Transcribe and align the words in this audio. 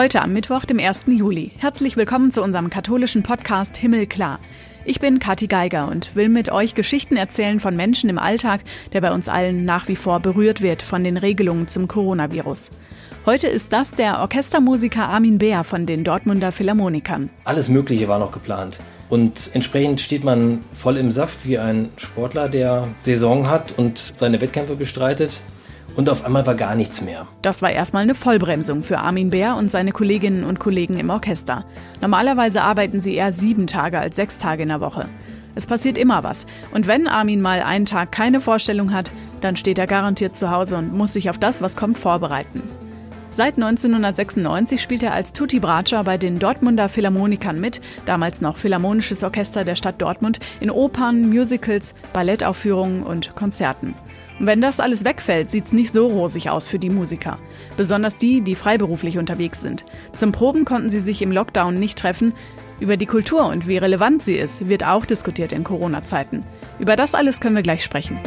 Heute 0.00 0.22
am 0.22 0.32
Mittwoch, 0.32 0.64
dem 0.64 0.80
1. 0.80 1.02
Juli. 1.08 1.50
Herzlich 1.58 1.94
willkommen 1.98 2.32
zu 2.32 2.42
unserem 2.42 2.70
katholischen 2.70 3.22
Podcast 3.22 3.76
Himmelklar. 3.76 4.38
Ich 4.86 4.98
bin 4.98 5.18
Kathi 5.18 5.46
Geiger 5.46 5.88
und 5.88 6.16
will 6.16 6.30
mit 6.30 6.50
euch 6.50 6.74
Geschichten 6.74 7.18
erzählen 7.18 7.60
von 7.60 7.76
Menschen 7.76 8.08
im 8.08 8.18
Alltag, 8.18 8.62
der 8.94 9.02
bei 9.02 9.12
uns 9.12 9.28
allen 9.28 9.66
nach 9.66 9.88
wie 9.88 9.96
vor 9.96 10.20
berührt 10.20 10.62
wird 10.62 10.80
von 10.80 11.04
den 11.04 11.18
Regelungen 11.18 11.68
zum 11.68 11.86
Coronavirus. 11.86 12.70
Heute 13.26 13.48
ist 13.48 13.74
das 13.74 13.90
der 13.90 14.20
Orchestermusiker 14.20 15.06
Armin 15.06 15.36
Beer 15.36 15.64
von 15.64 15.84
den 15.84 16.02
Dortmunder 16.02 16.50
Philharmonikern. 16.50 17.28
Alles 17.44 17.68
Mögliche 17.68 18.08
war 18.08 18.18
noch 18.18 18.32
geplant. 18.32 18.80
Und 19.10 19.50
entsprechend 19.52 20.00
steht 20.00 20.24
man 20.24 20.60
voll 20.72 20.96
im 20.96 21.10
Saft 21.10 21.46
wie 21.46 21.58
ein 21.58 21.90
Sportler, 21.98 22.48
der 22.48 22.88
Saison 23.00 23.50
hat 23.50 23.76
und 23.76 23.98
seine 23.98 24.40
Wettkämpfe 24.40 24.76
bestreitet 24.76 25.40
und 25.96 26.08
auf 26.08 26.24
einmal 26.24 26.46
war 26.46 26.54
gar 26.54 26.74
nichts 26.74 27.02
mehr. 27.02 27.26
Das 27.42 27.62
war 27.62 27.70
erstmal 27.70 28.02
eine 28.02 28.14
Vollbremsung 28.14 28.82
für 28.82 28.98
Armin 28.98 29.30
Bär 29.30 29.56
und 29.56 29.70
seine 29.70 29.92
Kolleginnen 29.92 30.44
und 30.44 30.58
Kollegen 30.60 30.98
im 30.98 31.10
Orchester. 31.10 31.64
Normalerweise 32.00 32.62
arbeiten 32.62 33.00
sie 33.00 33.14
eher 33.14 33.32
sieben 33.32 33.66
Tage 33.66 33.98
als 33.98 34.16
sechs 34.16 34.38
Tage 34.38 34.62
in 34.62 34.68
der 34.68 34.80
Woche. 34.80 35.08
Es 35.54 35.66
passiert 35.66 35.98
immer 35.98 36.22
was. 36.22 36.46
Und 36.72 36.86
wenn 36.86 37.08
Armin 37.08 37.42
mal 37.42 37.62
einen 37.62 37.86
Tag 37.86 38.12
keine 38.12 38.40
Vorstellung 38.40 38.92
hat, 38.92 39.10
dann 39.40 39.56
steht 39.56 39.78
er 39.78 39.86
garantiert 39.86 40.36
zu 40.36 40.50
Hause 40.50 40.76
und 40.76 40.92
muss 40.92 41.12
sich 41.12 41.28
auf 41.28 41.38
das, 41.38 41.60
was 41.60 41.76
kommt, 41.76 41.98
vorbereiten. 41.98 42.62
Seit 43.32 43.54
1996 43.54 44.82
spielt 44.82 45.04
er 45.04 45.14
als 45.14 45.32
Tutti 45.32 45.60
Bratscher 45.60 46.02
bei 46.02 46.18
den 46.18 46.40
Dortmunder 46.40 46.88
Philharmonikern 46.88 47.60
mit, 47.60 47.80
damals 48.04 48.40
noch 48.40 48.56
Philharmonisches 48.56 49.22
Orchester 49.22 49.64
der 49.64 49.76
Stadt 49.76 50.02
Dortmund, 50.02 50.40
in 50.60 50.70
Opern, 50.70 51.28
Musicals, 51.30 51.94
Ballettaufführungen 52.12 53.04
und 53.04 53.36
Konzerten. 53.36 53.94
Wenn 54.42 54.62
das 54.62 54.80
alles 54.80 55.04
wegfällt, 55.04 55.50
sieht 55.50 55.66
es 55.66 55.72
nicht 55.72 55.92
so 55.92 56.06
rosig 56.06 56.48
aus 56.48 56.66
für 56.66 56.78
die 56.78 56.88
Musiker. 56.88 57.38
Besonders 57.76 58.16
die, 58.16 58.40
die 58.40 58.54
freiberuflich 58.54 59.18
unterwegs 59.18 59.60
sind. 59.60 59.84
Zum 60.14 60.32
Proben 60.32 60.64
konnten 60.64 60.88
sie 60.88 61.00
sich 61.00 61.20
im 61.20 61.30
Lockdown 61.30 61.74
nicht 61.74 61.98
treffen. 61.98 62.32
Über 62.80 62.96
die 62.96 63.04
Kultur 63.04 63.44
und 63.44 63.68
wie 63.68 63.76
relevant 63.76 64.22
sie 64.22 64.36
ist, 64.36 64.66
wird 64.66 64.82
auch 64.82 65.04
diskutiert 65.04 65.52
in 65.52 65.62
Corona-Zeiten. 65.62 66.42
Über 66.78 66.96
das 66.96 67.14
alles 67.14 67.40
können 67.40 67.54
wir 67.54 67.62
gleich 67.62 67.84
sprechen. 67.84 68.18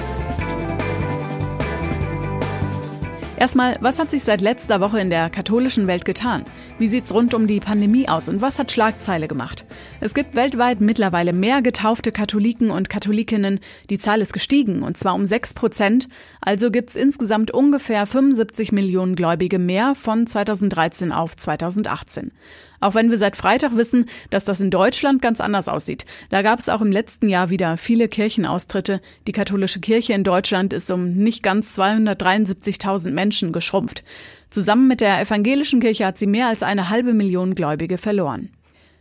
Erstmal, 3.43 3.75
was 3.81 3.99
hat 3.99 4.09
sich 4.09 4.23
seit 4.23 4.39
letzter 4.39 4.79
Woche 4.79 5.01
in 5.01 5.09
der 5.09 5.29
katholischen 5.29 5.85
Welt 5.85 6.05
getan? 6.05 6.45
Wie 6.79 6.87
sieht's 6.87 7.13
rund 7.13 7.33
um 7.33 7.45
die 7.45 7.59
Pandemie 7.59 8.07
aus 8.07 8.29
und 8.29 8.41
was 8.41 8.57
hat 8.57 8.71
Schlagzeile 8.71 9.27
gemacht? 9.27 9.65
Es 9.99 10.13
gibt 10.13 10.33
weltweit 10.33 10.79
mittlerweile 10.79 11.33
mehr 11.33 11.61
getaufte 11.61 12.13
Katholiken 12.13 12.71
und 12.71 12.89
Katholikinnen. 12.89 13.59
Die 13.89 13.99
Zahl 13.99 14.21
ist 14.21 14.31
gestiegen 14.31 14.81
und 14.81 14.97
zwar 14.97 15.13
um 15.13 15.27
6 15.27 15.55
Prozent. 15.55 16.07
Also 16.39 16.71
gibt's 16.71 16.95
insgesamt 16.95 17.51
ungefähr 17.51 18.05
75 18.05 18.71
Millionen 18.71 19.17
Gläubige 19.17 19.59
mehr 19.59 19.93
von 19.93 20.25
2013 20.25 21.11
auf 21.11 21.35
2018. 21.35 22.31
Auch 22.83 22.95
wenn 22.95 23.09
wir 23.09 23.17
seit 23.17 23.37
Freitag 23.37 23.77
wissen, 23.77 24.09
dass 24.29 24.43
das 24.43 24.59
in 24.59 24.69
Deutschland 24.69 25.21
ganz 25.21 25.39
anders 25.39 25.69
aussieht. 25.69 26.03
Da 26.29 26.41
gab 26.41 26.59
es 26.59 26.67
auch 26.67 26.81
im 26.81 26.91
letzten 26.91 27.29
Jahr 27.29 27.49
wieder 27.49 27.77
viele 27.77 28.09
Kirchenaustritte. 28.09 28.99
Die 29.25 29.31
katholische 29.31 29.79
Kirche 29.79 30.11
in 30.11 30.25
Deutschland 30.25 30.73
ist 30.73 30.91
um 30.91 31.13
nicht 31.13 31.43
ganz 31.43 31.79
273.000 31.79 33.11
Menschen 33.11 33.53
geschrumpft. 33.53 34.03
Zusammen 34.49 34.89
mit 34.89 34.99
der 34.99 35.21
evangelischen 35.21 35.79
Kirche 35.79 36.05
hat 36.05 36.17
sie 36.17 36.27
mehr 36.27 36.47
als 36.47 36.61
eine 36.61 36.89
halbe 36.89 37.13
Million 37.13 37.55
Gläubige 37.55 37.97
verloren. 37.97 38.49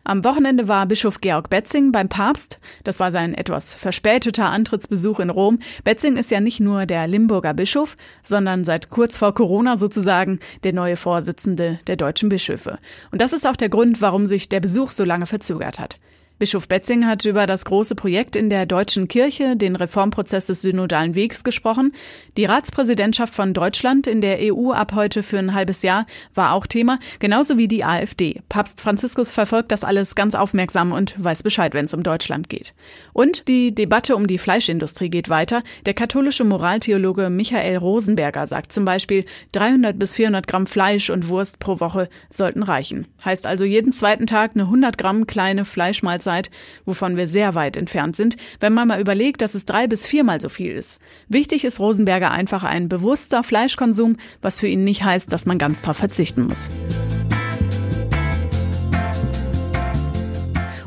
Am 0.04 0.24
Wochenende 0.24 0.66
war 0.66 0.86
Bischof 0.86 1.20
Georg 1.20 1.48
Betzing 1.48 1.92
beim 1.92 2.08
Papst. 2.08 2.58
Das 2.82 2.98
war 2.98 3.12
sein 3.12 3.34
etwas 3.34 3.72
verspäteter 3.74 4.50
Antrittsbesuch 4.50 5.20
in 5.20 5.30
Rom. 5.30 5.60
Betzing 5.84 6.16
ist 6.16 6.32
ja 6.32 6.40
nicht 6.40 6.58
nur 6.58 6.86
der 6.86 7.06
Limburger 7.06 7.54
Bischof, 7.54 7.96
sondern 8.24 8.64
seit 8.64 8.90
kurz 8.90 9.16
vor 9.16 9.32
Corona 9.32 9.76
sozusagen 9.76 10.40
der 10.64 10.72
neue 10.72 10.96
Vorsitzende 10.96 11.78
der 11.86 11.94
deutschen 11.94 12.30
Bischöfe. 12.30 12.80
Und 13.12 13.20
das 13.20 13.32
ist 13.32 13.46
auch 13.46 13.54
der 13.54 13.68
Grund, 13.68 14.00
warum 14.00 14.26
sich 14.26 14.48
der 14.48 14.58
Besuch 14.58 14.90
so 14.90 15.04
lange 15.04 15.26
verzögert 15.26 15.78
hat. 15.78 15.98
Bischof 16.42 16.66
Betzing 16.66 17.06
hat 17.06 17.24
über 17.24 17.46
das 17.46 17.64
große 17.64 17.94
Projekt 17.94 18.34
in 18.34 18.50
der 18.50 18.66
deutschen 18.66 19.06
Kirche, 19.06 19.54
den 19.54 19.76
Reformprozess 19.76 20.46
des 20.46 20.60
synodalen 20.60 21.14
Wegs, 21.14 21.44
gesprochen. 21.44 21.92
Die 22.36 22.46
Ratspräsidentschaft 22.46 23.32
von 23.32 23.54
Deutschland 23.54 24.08
in 24.08 24.20
der 24.20 24.38
EU 24.40 24.72
ab 24.72 24.92
heute 24.96 25.22
für 25.22 25.38
ein 25.38 25.54
halbes 25.54 25.82
Jahr 25.82 26.04
war 26.34 26.54
auch 26.54 26.66
Thema, 26.66 26.98
genauso 27.20 27.58
wie 27.58 27.68
die 27.68 27.84
AfD. 27.84 28.42
Papst 28.48 28.80
Franziskus 28.80 29.30
verfolgt 29.30 29.70
das 29.70 29.84
alles 29.84 30.16
ganz 30.16 30.34
aufmerksam 30.34 30.90
und 30.90 31.14
weiß 31.16 31.44
Bescheid, 31.44 31.74
wenn 31.74 31.84
es 31.84 31.94
um 31.94 32.02
Deutschland 32.02 32.48
geht. 32.48 32.74
Und 33.12 33.46
die 33.46 33.72
Debatte 33.72 34.16
um 34.16 34.26
die 34.26 34.38
Fleischindustrie 34.38 35.10
geht 35.10 35.28
weiter. 35.28 35.62
Der 35.86 35.94
katholische 35.94 36.42
Moraltheologe 36.42 37.30
Michael 37.30 37.76
Rosenberger 37.76 38.48
sagt 38.48 38.72
zum 38.72 38.84
Beispiel, 38.84 39.26
300 39.52 39.96
bis 39.96 40.12
400 40.14 40.48
Gramm 40.48 40.66
Fleisch 40.66 41.08
und 41.08 41.28
Wurst 41.28 41.60
pro 41.60 41.78
Woche 41.78 42.08
sollten 42.30 42.64
reichen. 42.64 43.06
Heißt 43.24 43.46
also 43.46 43.62
jeden 43.62 43.92
zweiten 43.92 44.26
Tag 44.26 44.50
eine 44.54 44.64
100 44.64 44.98
Gramm 44.98 45.28
kleine 45.28 45.64
Fleischmahlzeit 45.64 46.31
Lebenszeit, 46.32 46.50
wovon 46.84 47.16
wir 47.16 47.28
sehr 47.28 47.54
weit 47.54 47.76
entfernt 47.76 48.16
sind, 48.16 48.36
wenn 48.60 48.72
man 48.72 48.88
mal 48.88 49.00
überlegt, 49.00 49.42
dass 49.42 49.54
es 49.54 49.64
drei 49.64 49.86
bis 49.86 50.06
viermal 50.06 50.40
so 50.40 50.48
viel 50.48 50.72
ist. 50.72 50.98
Wichtig 51.28 51.64
ist 51.64 51.80
Rosenberger 51.80 52.30
einfach 52.30 52.64
ein 52.64 52.88
bewusster 52.88 53.42
Fleischkonsum, 53.42 54.16
was 54.40 54.60
für 54.60 54.68
ihn 54.68 54.84
nicht 54.84 55.04
heißt, 55.04 55.32
dass 55.32 55.46
man 55.46 55.58
ganz 55.58 55.82
darauf 55.82 55.96
verzichten 55.96 56.46
muss. 56.46 56.68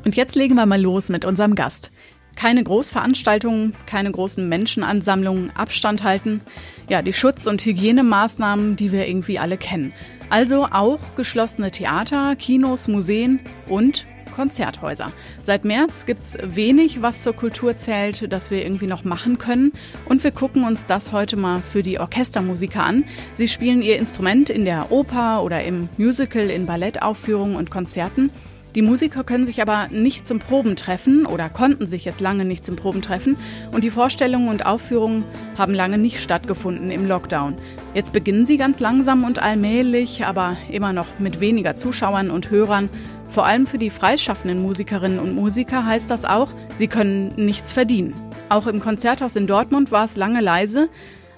Und 0.03 0.15
jetzt 0.15 0.35
legen 0.35 0.55
wir 0.55 0.65
mal 0.65 0.81
los 0.81 1.09
mit 1.09 1.25
unserem 1.25 1.55
Gast. 1.55 1.89
Keine 2.35 2.63
Großveranstaltungen, 2.63 3.71
keine 3.87 4.11
großen 4.11 4.47
Menschenansammlungen, 4.47 5.51
Abstand 5.55 6.03
halten. 6.03 6.41
Ja, 6.89 7.01
die 7.01 7.13
Schutz- 7.13 7.47
und 7.47 7.65
Hygienemaßnahmen, 7.65 8.75
die 8.75 8.91
wir 8.91 9.07
irgendwie 9.07 9.39
alle 9.39 9.57
kennen. 9.57 9.93
Also 10.29 10.65
auch 10.65 10.99
geschlossene 11.15 11.71
Theater, 11.71 12.35
Kinos, 12.35 12.87
Museen 12.87 13.39
und 13.67 14.05
Konzerthäuser. 14.35 15.07
Seit 15.43 15.65
März 15.65 16.05
gibt 16.05 16.23
es 16.23 16.37
wenig, 16.43 17.01
was 17.01 17.21
zur 17.21 17.33
Kultur 17.33 17.77
zählt, 17.77 18.31
das 18.31 18.51
wir 18.51 18.63
irgendwie 18.63 18.87
noch 18.87 19.03
machen 19.03 19.37
können. 19.37 19.71
Und 20.05 20.23
wir 20.23 20.31
gucken 20.31 20.65
uns 20.65 20.85
das 20.87 21.11
heute 21.11 21.37
mal 21.37 21.59
für 21.59 21.83
die 21.83 21.99
Orchestermusiker 21.99 22.83
an. 22.83 23.05
Sie 23.37 23.47
spielen 23.47 23.81
ihr 23.81 23.97
Instrument 23.97 24.49
in 24.49 24.65
der 24.65 24.91
Oper 24.91 25.43
oder 25.43 25.63
im 25.63 25.89
Musical, 25.97 26.49
in 26.49 26.65
Ballettaufführungen 26.65 27.55
und 27.55 27.71
Konzerten. 27.71 28.29
Die 28.75 28.81
Musiker 28.81 29.23
können 29.23 29.45
sich 29.45 29.61
aber 29.61 29.87
nicht 29.89 30.27
zum 30.27 30.39
Proben 30.39 30.75
treffen 30.75 31.25
oder 31.25 31.47
konnten 31.47 31.87
sich 31.87 32.03
jetzt 32.03 32.19
lange 32.19 32.43
nicht 32.43 32.65
zum 32.65 32.75
Proben 32.75 33.01
treffen 33.01 33.37
und 33.71 33.85
die 33.85 33.89
Vorstellungen 33.89 34.49
und 34.49 34.65
Aufführungen 34.65 35.23
haben 35.57 35.73
lange 35.73 35.97
nicht 35.97 36.21
stattgefunden 36.21 36.91
im 36.91 37.07
Lockdown. 37.07 37.55
Jetzt 37.93 38.11
beginnen 38.11 38.45
sie 38.45 38.57
ganz 38.57 38.81
langsam 38.81 39.23
und 39.23 39.41
allmählich, 39.41 40.25
aber 40.25 40.57
immer 40.69 40.91
noch 40.91 41.07
mit 41.19 41.39
weniger 41.39 41.77
Zuschauern 41.77 42.29
und 42.29 42.49
Hörern 42.49 42.89
vor 43.35 43.45
allem 43.45 43.65
für 43.65 43.77
die 43.77 43.89
freischaffenden 43.89 44.61
Musikerinnen 44.61 45.19
und 45.19 45.35
Musiker 45.35 45.85
heißt 45.85 46.09
das 46.09 46.23
auch, 46.23 46.47
sie 46.77 46.87
können 46.87 47.33
nichts 47.35 47.73
verdienen. 47.73 48.15
Auch 48.47 48.65
im 48.65 48.79
Konzerthaus 48.79 49.35
in 49.35 49.45
Dortmund 49.45 49.91
war 49.91 50.05
es 50.05 50.15
lange 50.15 50.39
leise. 50.39 50.87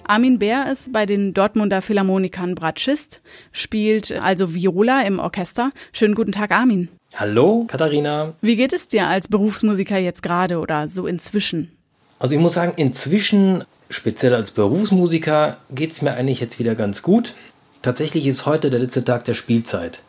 Armin 0.04 0.38
Bär 0.38 0.70
ist 0.70 0.92
bei 0.92 1.06
den 1.06 1.34
Dortmunder 1.34 1.82
Philharmonikern 1.82 2.54
Bratschist, 2.54 3.20
spielt 3.50 4.12
also 4.12 4.54
Viola 4.54 5.02
im 5.02 5.18
Orchester. 5.18 5.72
Schönen 5.92 6.14
guten 6.14 6.30
Tag, 6.30 6.52
Armin. 6.52 6.88
Hallo, 7.16 7.64
Katharina. 7.66 8.32
Wie 8.42 8.54
geht 8.54 8.72
es 8.72 8.86
dir 8.86 9.08
als 9.08 9.26
Berufsmusiker 9.26 9.98
jetzt 9.98 10.22
gerade 10.22 10.60
oder 10.60 10.88
so 10.88 11.08
inzwischen? 11.08 11.72
Also 12.20 12.36
ich 12.36 12.40
muss 12.40 12.54
sagen, 12.54 12.74
inzwischen, 12.76 13.64
speziell 13.90 14.34
als 14.34 14.52
Berufsmusiker, 14.52 15.56
geht 15.74 15.90
es 15.90 16.00
mir 16.02 16.12
eigentlich 16.12 16.38
jetzt 16.38 16.60
wieder 16.60 16.76
ganz 16.76 17.02
gut. 17.02 17.34
Tatsächlich 17.82 18.24
ist 18.28 18.46
heute 18.46 18.70
der 18.70 18.78
letzte 18.78 19.04
Tag 19.04 19.24
der 19.24 19.34
Spielzeit. 19.34 20.00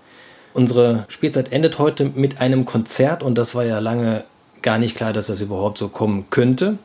Unsere 0.53 1.05
Spielzeit 1.07 1.51
endet 1.51 1.79
heute 1.79 2.05
mit 2.05 2.41
einem 2.41 2.65
Konzert 2.65 3.23
und 3.23 3.37
das 3.37 3.55
war 3.55 3.65
ja 3.65 3.79
lange 3.79 4.23
gar 4.61 4.77
nicht 4.77 4.95
klar, 4.95 5.13
dass 5.13 5.27
das 5.27 5.41
überhaupt 5.41 5.77
so 5.77 5.89
kommen 5.89 6.27
könnte. 6.29 6.77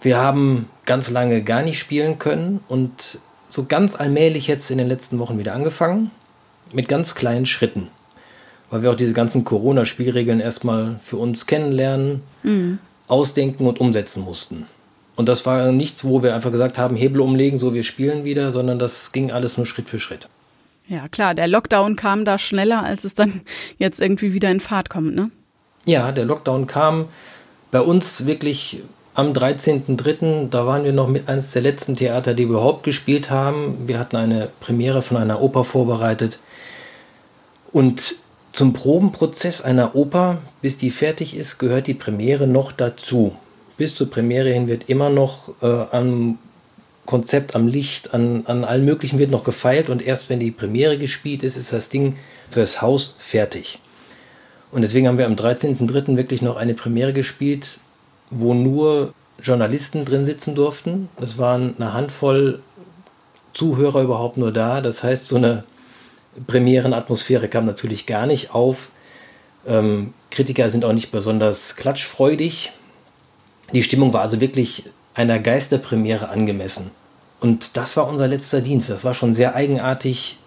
Wir 0.00 0.18
haben 0.18 0.68
ganz 0.86 1.10
lange 1.10 1.42
gar 1.42 1.62
nicht 1.62 1.78
spielen 1.78 2.18
können 2.18 2.60
und 2.68 3.18
so 3.48 3.64
ganz 3.64 3.96
allmählich 3.96 4.46
jetzt 4.46 4.70
in 4.70 4.78
den 4.78 4.88
letzten 4.88 5.18
Wochen 5.18 5.38
wieder 5.38 5.54
angefangen 5.54 6.10
mit 6.72 6.88
ganz 6.88 7.14
kleinen 7.14 7.46
Schritten, 7.46 7.88
weil 8.70 8.82
wir 8.82 8.90
auch 8.90 8.96
diese 8.96 9.12
ganzen 9.12 9.44
Corona-Spielregeln 9.44 10.40
erstmal 10.40 10.96
für 11.02 11.18
uns 11.18 11.46
kennenlernen, 11.46 12.22
mhm. 12.42 12.78
ausdenken 13.08 13.66
und 13.66 13.80
umsetzen 13.80 14.22
mussten. 14.22 14.66
Und 15.14 15.28
das 15.28 15.44
war 15.44 15.70
nichts, 15.72 16.04
wo 16.04 16.22
wir 16.22 16.34
einfach 16.34 16.50
gesagt 16.50 16.78
haben, 16.78 16.96
Hebel 16.96 17.20
umlegen, 17.20 17.58
so 17.58 17.74
wir 17.74 17.82
spielen 17.82 18.24
wieder, 18.24 18.50
sondern 18.50 18.78
das 18.78 19.12
ging 19.12 19.30
alles 19.30 19.56
nur 19.56 19.66
Schritt 19.66 19.88
für 19.88 20.00
Schritt. 20.00 20.28
Ja, 20.88 21.08
klar, 21.08 21.34
der 21.34 21.48
Lockdown 21.48 21.96
kam 21.96 22.24
da 22.24 22.38
schneller, 22.38 22.82
als 22.82 23.04
es 23.04 23.14
dann 23.14 23.42
jetzt 23.78 24.00
irgendwie 24.00 24.32
wieder 24.32 24.50
in 24.50 24.60
Fahrt 24.60 24.90
kommt, 24.90 25.14
ne? 25.14 25.30
Ja, 25.84 26.12
der 26.12 26.24
Lockdown 26.24 26.66
kam 26.66 27.06
bei 27.70 27.80
uns 27.80 28.26
wirklich 28.26 28.82
am 29.14 29.32
13.03. 29.32 30.48
Da 30.48 30.66
waren 30.66 30.84
wir 30.84 30.92
noch 30.92 31.08
mit 31.08 31.28
eines 31.28 31.52
der 31.52 31.62
letzten 31.62 31.94
Theater, 31.94 32.34
die 32.34 32.44
wir 32.44 32.56
überhaupt 32.56 32.84
gespielt 32.84 33.30
haben. 33.30 33.86
Wir 33.86 33.98
hatten 33.98 34.16
eine 34.16 34.48
Premiere 34.60 35.02
von 35.02 35.16
einer 35.16 35.40
Oper 35.40 35.64
vorbereitet. 35.64 36.38
Und 37.72 38.14
zum 38.52 38.74
Probenprozess 38.74 39.62
einer 39.62 39.96
Oper, 39.96 40.38
bis 40.60 40.78
die 40.78 40.90
fertig 40.90 41.36
ist, 41.36 41.58
gehört 41.58 41.86
die 41.86 41.94
Premiere 41.94 42.46
noch 42.46 42.70
dazu. 42.70 43.36
Bis 43.76 43.94
zur 43.94 44.10
Premiere 44.10 44.50
hin 44.50 44.68
wird 44.68 44.88
immer 44.88 45.08
noch 45.08 45.50
äh, 45.62 45.84
am 45.90 46.38
Konzept, 47.06 47.54
am 47.54 47.66
Licht, 47.66 48.14
an, 48.14 48.46
an 48.46 48.64
allem 48.64 48.84
Möglichen 48.84 49.18
wird 49.18 49.30
noch 49.30 49.44
gefeilt 49.44 49.90
und 49.90 50.02
erst 50.02 50.30
wenn 50.30 50.40
die 50.40 50.50
Premiere 50.50 50.98
gespielt 50.98 51.42
ist, 51.42 51.56
ist 51.56 51.72
das 51.72 51.88
Ding 51.88 52.16
fürs 52.50 52.80
Haus 52.80 53.16
fertig. 53.18 53.80
Und 54.70 54.82
deswegen 54.82 55.08
haben 55.08 55.18
wir 55.18 55.26
am 55.26 55.34
13.03. 55.34 56.16
wirklich 56.16 56.42
noch 56.42 56.56
eine 56.56 56.74
Premiere 56.74 57.12
gespielt, 57.12 57.78
wo 58.30 58.54
nur 58.54 59.12
Journalisten 59.42 60.04
drin 60.04 60.24
sitzen 60.24 60.54
durften. 60.54 61.08
Es 61.20 61.38
waren 61.38 61.74
eine 61.76 61.92
Handvoll 61.92 62.60
Zuhörer 63.52 64.02
überhaupt 64.02 64.38
nur 64.38 64.52
da. 64.52 64.80
Das 64.80 65.02
heißt, 65.02 65.26
so 65.26 65.36
eine 65.36 65.64
Premierenatmosphäre 66.46 67.48
kam 67.48 67.66
natürlich 67.66 68.06
gar 68.06 68.26
nicht 68.26 68.54
auf. 68.54 68.92
Ähm, 69.66 70.14
Kritiker 70.30 70.70
sind 70.70 70.84
auch 70.84 70.92
nicht 70.92 71.10
besonders 71.12 71.76
klatschfreudig. 71.76 72.72
Die 73.72 73.82
Stimmung 73.82 74.12
war 74.12 74.22
also 74.22 74.40
wirklich 74.40 74.84
einer 75.14 75.38
Geisterpremiere 75.38 76.28
angemessen. 76.28 76.90
Und 77.40 77.76
das 77.76 77.96
war 77.96 78.08
unser 78.08 78.28
letzter 78.28 78.60
Dienst. 78.60 78.88
Das 78.90 79.04
war 79.04 79.14
schon 79.14 79.34
sehr 79.34 79.54
eigenartig, 79.54 80.38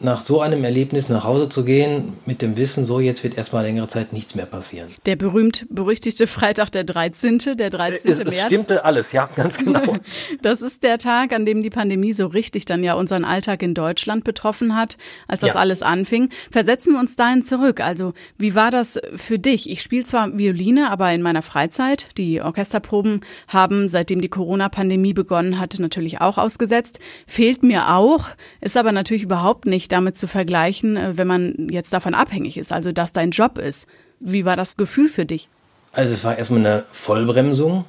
nach 0.00 0.20
so 0.20 0.40
einem 0.40 0.62
Erlebnis 0.64 1.08
nach 1.08 1.24
Hause 1.24 1.48
zu 1.48 1.64
gehen, 1.64 2.14
mit 2.24 2.40
dem 2.40 2.56
Wissen, 2.56 2.84
so 2.84 3.00
jetzt 3.00 3.24
wird 3.24 3.36
erstmal 3.36 3.64
längere 3.64 3.88
Zeit 3.88 4.12
nichts 4.12 4.34
mehr 4.34 4.46
passieren. 4.46 4.88
Der 5.06 5.16
berühmt-berüchtigte 5.16 6.26
Freitag, 6.26 6.70
der 6.70 6.84
13., 6.84 7.38
der 7.56 7.70
13. 7.70 8.10
Es, 8.10 8.18
März. 8.18 8.32
Es 8.32 8.44
stimmte 8.44 8.84
alles, 8.84 9.12
ja, 9.12 9.28
ganz 9.34 9.58
genau. 9.64 9.96
Das 10.42 10.62
ist 10.62 10.82
der 10.82 10.98
Tag, 10.98 11.32
an 11.32 11.44
dem 11.44 11.62
die 11.62 11.70
Pandemie 11.70 12.12
so 12.12 12.26
richtig 12.26 12.64
dann 12.64 12.84
ja 12.84 12.94
unseren 12.94 13.24
Alltag 13.24 13.62
in 13.62 13.74
Deutschland 13.74 14.22
betroffen 14.22 14.76
hat, 14.76 14.96
als 15.26 15.40
das 15.40 15.50
ja. 15.50 15.56
alles 15.56 15.82
anfing. 15.82 16.30
Versetzen 16.50 16.92
wir 16.92 17.00
uns 17.00 17.16
dahin 17.16 17.44
zurück. 17.44 17.80
Also, 17.80 18.12
wie 18.36 18.54
war 18.54 18.70
das 18.70 19.00
für 19.16 19.38
dich? 19.38 19.68
Ich 19.68 19.82
spiele 19.82 20.04
zwar 20.04 20.38
Violine, 20.38 20.90
aber 20.90 21.12
in 21.12 21.22
meiner 21.22 21.42
Freizeit. 21.42 22.06
Die 22.18 22.40
Orchesterproben 22.40 23.22
haben, 23.48 23.88
seitdem 23.88 24.20
die 24.20 24.28
Corona-Pandemie 24.28 25.12
begonnen 25.12 25.58
hat, 25.58 25.76
natürlich 25.78 26.20
auch 26.20 26.38
ausgesetzt. 26.38 27.00
Fehlt 27.26 27.64
mir 27.64 27.94
auch, 27.94 28.26
ist 28.60 28.76
aber 28.76 28.92
natürlich 28.92 29.24
überhaupt 29.24 29.66
nicht 29.66 29.87
nicht 29.88 29.92
damit 29.92 30.18
zu 30.18 30.26
vergleichen, 30.26 30.96
äh, 30.96 31.16
wenn 31.16 31.26
man 31.26 31.68
jetzt 31.70 31.92
davon 31.92 32.14
abhängig 32.14 32.56
ist, 32.56 32.72
also 32.72 32.92
dass 32.92 33.12
dein 33.12 33.30
Job 33.30 33.58
ist. 33.58 33.86
Wie 34.20 34.44
war 34.44 34.56
das 34.56 34.76
Gefühl 34.76 35.08
für 35.08 35.24
dich? 35.24 35.48
Also 35.92 36.12
es 36.12 36.24
war 36.24 36.36
erstmal 36.36 36.60
eine 36.60 36.84
Vollbremsung. 36.90 37.84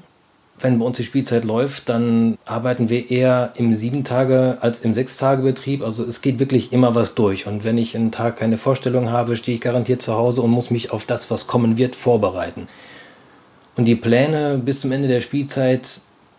Wenn 0.62 0.80
bei 0.80 0.86
uns 0.86 0.98
die 0.98 1.06
Spielzeit 1.06 1.46
läuft, 1.46 1.88
dann 1.88 2.38
arbeiten 2.46 2.90
wir 2.90 3.10
eher 3.10 3.54
im 3.56 3.74
sieben 3.74 4.04
Tage 4.04 4.58
als 4.60 4.82
im 4.82 4.94
sechs 4.94 5.18
Tage 5.18 5.42
Betrieb. 5.42 5.84
Also 5.84 6.04
es 6.04 6.22
geht 6.22 6.40
wirklich 6.40 6.74
immer 6.74 6.96
was 6.96 7.16
durch. 7.16 7.48
Und 7.48 7.64
wenn 7.64 7.78
ich 7.78 7.96
einen 7.96 8.12
Tag 8.12 8.38
keine 8.38 8.58
Vorstellung 8.58 9.10
habe, 9.10 9.38
stehe 9.38 9.56
ich 9.56 9.62
garantiert 9.62 10.02
zu 10.02 10.16
Hause 10.16 10.42
und 10.42 10.52
muss 10.52 10.70
mich 10.70 10.92
auf 10.92 11.06
das, 11.06 11.32
was 11.32 11.48
kommen 11.48 11.78
wird, 11.78 11.96
vorbereiten. 11.96 12.68
Und 13.78 13.86
die 13.86 13.96
Pläne 13.96 14.60
bis 14.64 14.82
zum 14.82 14.92
Ende 14.92 15.08
der 15.08 15.22
Spielzeit, 15.22 15.88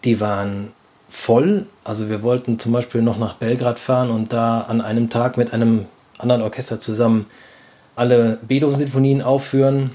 die 0.04 0.20
waren 0.20 0.68
voll. 1.10 1.66
Also 1.84 2.08
wir 2.08 2.22
wollten 2.22 2.58
zum 2.58 2.72
Beispiel 2.72 3.02
noch 3.02 3.18
nach 3.18 3.34
Belgrad 3.34 3.78
fahren 3.78 4.10
und 4.10 4.32
da 4.32 4.60
an 4.60 4.80
einem 4.80 5.10
Tag 5.10 5.36
mit 5.36 5.52
einem 5.52 5.86
anderen 6.16 6.42
Orchester 6.42 6.78
zusammen 6.78 7.26
alle 7.96 8.38
Beethoven-Sinfonien 8.42 9.20
aufführen. 9.20 9.90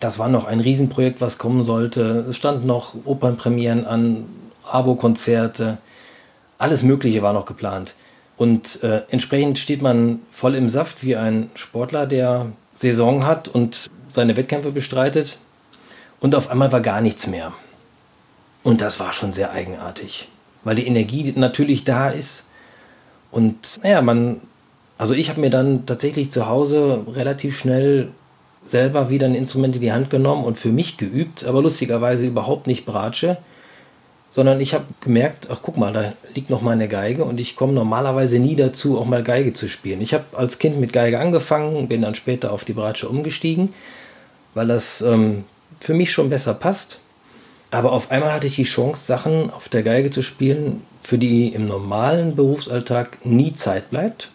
Das 0.00 0.18
war 0.18 0.28
noch 0.28 0.44
ein 0.44 0.60
Riesenprojekt, 0.60 1.20
was 1.20 1.38
kommen 1.38 1.64
sollte. 1.64 2.26
Es 2.28 2.36
standen 2.36 2.66
noch 2.66 2.94
Opernpremieren 3.04 3.86
an, 3.86 4.26
Abo-Konzerte. 4.64 5.78
Alles 6.58 6.82
Mögliche 6.82 7.22
war 7.22 7.32
noch 7.32 7.46
geplant. 7.46 7.94
Und 8.36 8.82
äh, 8.82 9.02
entsprechend 9.08 9.58
steht 9.58 9.80
man 9.80 10.20
voll 10.30 10.54
im 10.56 10.68
Saft 10.68 11.02
wie 11.02 11.16
ein 11.16 11.48
Sportler, 11.54 12.06
der 12.06 12.46
Saison 12.74 13.24
hat 13.24 13.48
und 13.48 13.88
seine 14.08 14.36
Wettkämpfe 14.36 14.72
bestreitet. 14.72 15.38
Und 16.20 16.34
auf 16.34 16.50
einmal 16.50 16.72
war 16.72 16.80
gar 16.80 17.00
nichts 17.00 17.26
mehr. 17.26 17.52
Und 18.62 18.80
das 18.80 19.00
war 19.00 19.12
schon 19.12 19.32
sehr 19.32 19.52
eigenartig 19.52 20.28
weil 20.66 20.74
die 20.74 20.88
Energie 20.88 21.32
natürlich 21.36 21.84
da 21.84 22.10
ist. 22.10 22.46
Und 23.30 23.78
naja, 23.84 24.02
man, 24.02 24.40
also 24.98 25.14
ich 25.14 25.30
habe 25.30 25.40
mir 25.40 25.48
dann 25.48 25.86
tatsächlich 25.86 26.32
zu 26.32 26.48
Hause 26.48 27.04
relativ 27.06 27.56
schnell 27.56 28.08
selber 28.64 29.08
wieder 29.08 29.26
ein 29.26 29.36
Instrument 29.36 29.76
in 29.76 29.80
die 29.80 29.92
Hand 29.92 30.10
genommen 30.10 30.44
und 30.44 30.58
für 30.58 30.72
mich 30.72 30.96
geübt, 30.96 31.44
aber 31.44 31.62
lustigerweise 31.62 32.26
überhaupt 32.26 32.66
nicht 32.66 32.84
Bratsche, 32.84 33.36
sondern 34.32 34.60
ich 34.60 34.74
habe 34.74 34.86
gemerkt, 35.00 35.46
ach 35.52 35.60
guck 35.62 35.76
mal, 35.76 35.92
da 35.92 36.14
liegt 36.34 36.50
noch 36.50 36.62
meine 36.62 36.88
Geige 36.88 37.24
und 37.24 37.38
ich 37.38 37.54
komme 37.54 37.72
normalerweise 37.72 38.40
nie 38.40 38.56
dazu, 38.56 38.98
auch 38.98 39.06
mal 39.06 39.22
Geige 39.22 39.52
zu 39.52 39.68
spielen. 39.68 40.00
Ich 40.00 40.14
habe 40.14 40.24
als 40.32 40.58
Kind 40.58 40.80
mit 40.80 40.92
Geige 40.92 41.20
angefangen, 41.20 41.86
bin 41.86 42.02
dann 42.02 42.16
später 42.16 42.52
auf 42.52 42.64
die 42.64 42.72
Bratsche 42.72 43.08
umgestiegen, 43.08 43.72
weil 44.54 44.66
das 44.66 45.00
ähm, 45.00 45.44
für 45.78 45.94
mich 45.94 46.10
schon 46.10 46.28
besser 46.28 46.54
passt. 46.54 46.98
Aber 47.76 47.92
auf 47.92 48.10
einmal 48.10 48.32
hatte 48.32 48.46
ich 48.46 48.56
die 48.56 48.64
Chance, 48.64 49.04
Sachen 49.04 49.50
auf 49.50 49.68
der 49.68 49.82
Geige 49.82 50.10
zu 50.10 50.22
spielen, 50.22 50.82
für 51.02 51.18
die 51.18 51.48
im 51.48 51.66
normalen 51.66 52.34
Berufsalltag 52.34 53.18
nie 53.24 53.54
Zeit 53.54 53.90
bleibt 53.90 54.30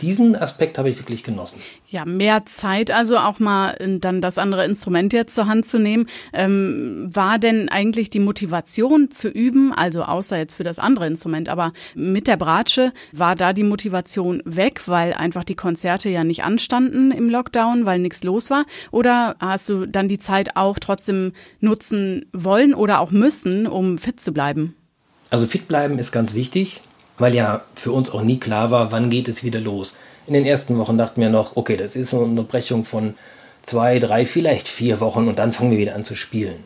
diesen 0.00 0.36
Aspekt 0.36 0.78
habe 0.78 0.88
ich 0.90 0.98
wirklich 0.98 1.22
genossen. 1.22 1.60
Ja, 1.90 2.04
mehr 2.04 2.46
Zeit, 2.46 2.92
also 2.92 3.18
auch 3.18 3.40
mal 3.40 3.76
dann 4.00 4.22
das 4.22 4.38
andere 4.38 4.64
Instrument 4.64 5.12
jetzt 5.12 5.34
zur 5.34 5.48
Hand 5.48 5.66
zu 5.66 5.80
nehmen. 5.80 6.06
Ähm, 6.32 7.10
war 7.12 7.40
denn 7.40 7.68
eigentlich 7.68 8.10
die 8.10 8.20
Motivation 8.20 9.10
zu 9.10 9.28
üben, 9.28 9.72
also 9.72 10.04
außer 10.04 10.38
jetzt 10.38 10.54
für 10.54 10.62
das 10.62 10.78
andere 10.78 11.08
Instrument, 11.08 11.48
aber 11.48 11.72
mit 11.96 12.28
der 12.28 12.36
Bratsche, 12.36 12.92
war 13.10 13.34
da 13.34 13.52
die 13.52 13.64
Motivation 13.64 14.40
weg, 14.44 14.82
weil 14.86 15.14
einfach 15.14 15.42
die 15.42 15.56
Konzerte 15.56 16.08
ja 16.08 16.22
nicht 16.22 16.44
anstanden 16.44 17.10
im 17.10 17.28
Lockdown, 17.28 17.86
weil 17.86 17.98
nichts 17.98 18.22
los 18.22 18.50
war? 18.50 18.66
Oder 18.92 19.34
hast 19.40 19.68
du 19.68 19.86
dann 19.86 20.06
die 20.06 20.20
Zeit 20.20 20.56
auch 20.56 20.78
trotzdem 20.78 21.32
nutzen 21.58 22.26
wollen 22.32 22.72
oder 22.72 23.00
auch 23.00 23.10
müssen, 23.10 23.66
um 23.66 23.98
fit 23.98 24.20
zu 24.20 24.30
bleiben? 24.30 24.76
Also 25.30 25.48
fit 25.48 25.66
bleiben 25.66 25.98
ist 25.98 26.12
ganz 26.12 26.34
wichtig 26.34 26.82
weil 27.18 27.34
ja 27.34 27.62
für 27.74 27.92
uns 27.92 28.10
auch 28.10 28.22
nie 28.22 28.38
klar 28.38 28.70
war, 28.70 28.92
wann 28.92 29.10
geht 29.10 29.28
es 29.28 29.44
wieder 29.44 29.60
los. 29.60 29.96
In 30.26 30.34
den 30.34 30.46
ersten 30.46 30.78
Wochen 30.78 30.98
dachten 30.98 31.20
wir 31.20 31.30
noch, 31.30 31.56
okay, 31.56 31.76
das 31.76 31.96
ist 31.96 32.14
eine 32.14 32.24
Unterbrechung 32.24 32.84
von 32.84 33.14
zwei, 33.62 33.98
drei, 33.98 34.24
vielleicht 34.24 34.68
vier 34.68 35.00
Wochen 35.00 35.28
und 35.28 35.38
dann 35.38 35.52
fangen 35.52 35.70
wir 35.70 35.78
wieder 35.78 35.94
an 35.94 36.04
zu 36.04 36.14
spielen. 36.14 36.64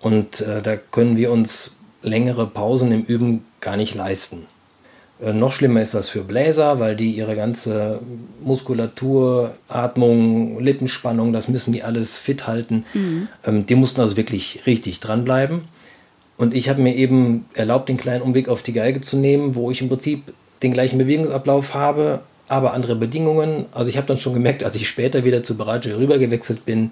Und 0.00 0.40
äh, 0.40 0.62
da 0.62 0.76
können 0.76 1.16
wir 1.16 1.30
uns 1.30 1.76
längere 2.02 2.46
Pausen 2.46 2.92
im 2.92 3.02
Üben 3.02 3.44
gar 3.60 3.76
nicht 3.76 3.94
leisten. 3.94 4.46
Äh, 5.20 5.32
noch 5.32 5.52
schlimmer 5.52 5.82
ist 5.82 5.94
das 5.94 6.08
für 6.08 6.22
Bläser, 6.22 6.78
weil 6.78 6.96
die 6.96 7.12
ihre 7.12 7.36
ganze 7.36 8.00
Muskulatur, 8.40 9.54
Atmung, 9.68 10.60
Lippenspannung, 10.60 11.32
das 11.32 11.48
müssen 11.48 11.72
die 11.72 11.82
alles 11.82 12.18
fit 12.18 12.46
halten. 12.46 12.84
Mhm. 12.94 13.28
Ähm, 13.44 13.66
die 13.66 13.74
mussten 13.74 14.00
also 14.00 14.16
wirklich 14.16 14.66
richtig 14.66 15.00
dranbleiben. 15.00 15.62
Und 16.36 16.54
ich 16.54 16.68
habe 16.68 16.82
mir 16.82 16.94
eben 16.94 17.46
erlaubt, 17.54 17.88
den 17.88 17.96
kleinen 17.96 18.22
Umweg 18.22 18.48
auf 18.48 18.62
die 18.62 18.72
Geige 18.72 19.00
zu 19.00 19.16
nehmen, 19.16 19.54
wo 19.54 19.70
ich 19.70 19.80
im 19.80 19.88
Prinzip 19.88 20.22
den 20.62 20.72
gleichen 20.72 20.98
Bewegungsablauf 20.98 21.74
habe, 21.74 22.20
aber 22.48 22.74
andere 22.74 22.96
Bedingungen. 22.96 23.66
Also 23.72 23.90
ich 23.90 23.96
habe 23.96 24.06
dann 24.06 24.18
schon 24.18 24.34
gemerkt, 24.34 24.62
als 24.62 24.76
ich 24.76 24.88
später 24.88 25.24
wieder 25.24 25.42
zu 25.42 25.56
Bratsche 25.56 25.98
rübergewechselt 25.98 26.64
bin, 26.64 26.90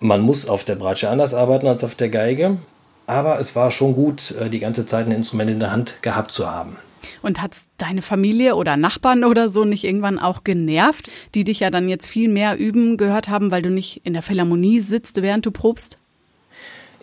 man 0.00 0.20
muss 0.20 0.48
auf 0.48 0.64
der 0.64 0.74
Bratsche 0.76 1.08
anders 1.08 1.34
arbeiten 1.34 1.66
als 1.66 1.84
auf 1.84 1.94
der 1.94 2.08
Geige. 2.08 2.58
Aber 3.06 3.38
es 3.38 3.54
war 3.54 3.70
schon 3.70 3.94
gut, 3.94 4.32
äh, 4.32 4.48
die 4.48 4.60
ganze 4.60 4.86
Zeit 4.86 5.06
ein 5.06 5.12
Instrument 5.12 5.50
in 5.50 5.60
der 5.60 5.72
Hand 5.72 6.02
gehabt 6.02 6.32
zu 6.32 6.50
haben. 6.50 6.76
Und 7.20 7.42
hat 7.42 7.52
deine 7.76 8.00
Familie 8.00 8.56
oder 8.56 8.78
Nachbarn 8.78 9.24
oder 9.24 9.50
so 9.50 9.64
nicht 9.64 9.84
irgendwann 9.84 10.18
auch 10.18 10.42
genervt, 10.42 11.10
die 11.34 11.44
dich 11.44 11.60
ja 11.60 11.70
dann 11.70 11.88
jetzt 11.88 12.06
viel 12.06 12.30
mehr 12.30 12.56
üben 12.56 12.96
gehört 12.96 13.28
haben, 13.28 13.50
weil 13.50 13.60
du 13.60 13.70
nicht 13.70 14.00
in 14.04 14.14
der 14.14 14.22
Philharmonie 14.22 14.80
sitzt, 14.80 15.20
während 15.20 15.44
du 15.44 15.50
probst? 15.50 15.98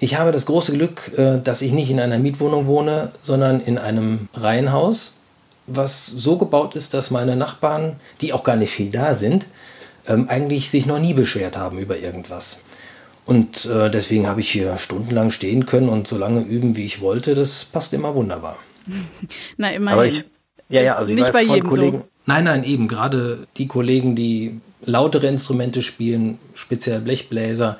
Ich 0.02 0.18
habe 0.18 0.32
das 0.32 0.48
große 0.48 0.74
Glück, 0.74 1.16
äh, 1.18 1.40
dass 1.40 1.62
ich 1.62 1.74
nicht 1.74 1.92
in 1.92 2.00
einer 2.00 2.18
Mietwohnung 2.18 2.66
wohne, 2.66 3.12
sondern 3.22 3.62
in 3.62 3.78
einem 3.78 4.28
Reihenhaus, 4.34 5.18
was 5.68 6.08
so 6.08 6.38
gebaut 6.38 6.76
ist, 6.76 6.96
dass 6.96 7.12
meine 7.12 7.36
Nachbarn, 7.36 7.98
die 8.20 8.34
auch 8.34 8.44
gar 8.44 8.56
nicht 8.56 8.72
viel 8.72 8.90
da 8.90 9.14
sind, 9.14 9.46
ähm, 10.08 10.28
eigentlich 10.28 10.72
sich 10.72 10.88
noch 10.88 11.00
nie 11.00 11.14
beschwert 11.14 11.56
haben 11.56 11.78
über 11.78 12.00
irgendwas. 12.00 12.62
Und 13.28 13.68
äh, 13.68 13.92
deswegen 13.92 14.26
habe 14.26 14.40
ich 14.40 14.50
hier 14.50 14.76
stundenlang 14.80 15.30
stehen 15.30 15.68
können 15.68 15.88
und 15.88 16.08
so 16.08 16.18
lange 16.18 16.42
üben, 16.42 16.76
wie 16.76 16.86
ich 16.86 17.02
wollte. 17.02 17.36
Das 17.36 17.66
passt 17.66 17.94
immer 17.94 18.16
wunderbar. 18.16 18.58
Na, 19.58 19.70
immerhin. 19.70 20.16
Ich, 20.16 20.26
ja, 20.70 20.82
ja, 20.82 20.96
also 20.96 21.14
nicht 21.14 21.32
bei 21.32 21.44
jedem 21.44 21.70
Kollegen, 21.70 21.98
so. 22.00 22.08
Nein, 22.26 22.46
nein, 22.46 22.64
eben. 22.64 22.88
Gerade 22.88 23.46
die 23.58 23.68
Kollegen, 23.68 24.16
die 24.16 24.60
lautere 24.84 25.28
Instrumente 25.28 25.84
spielen, 25.84 26.40
speziell 26.56 27.02
Blechbläser, 27.02 27.78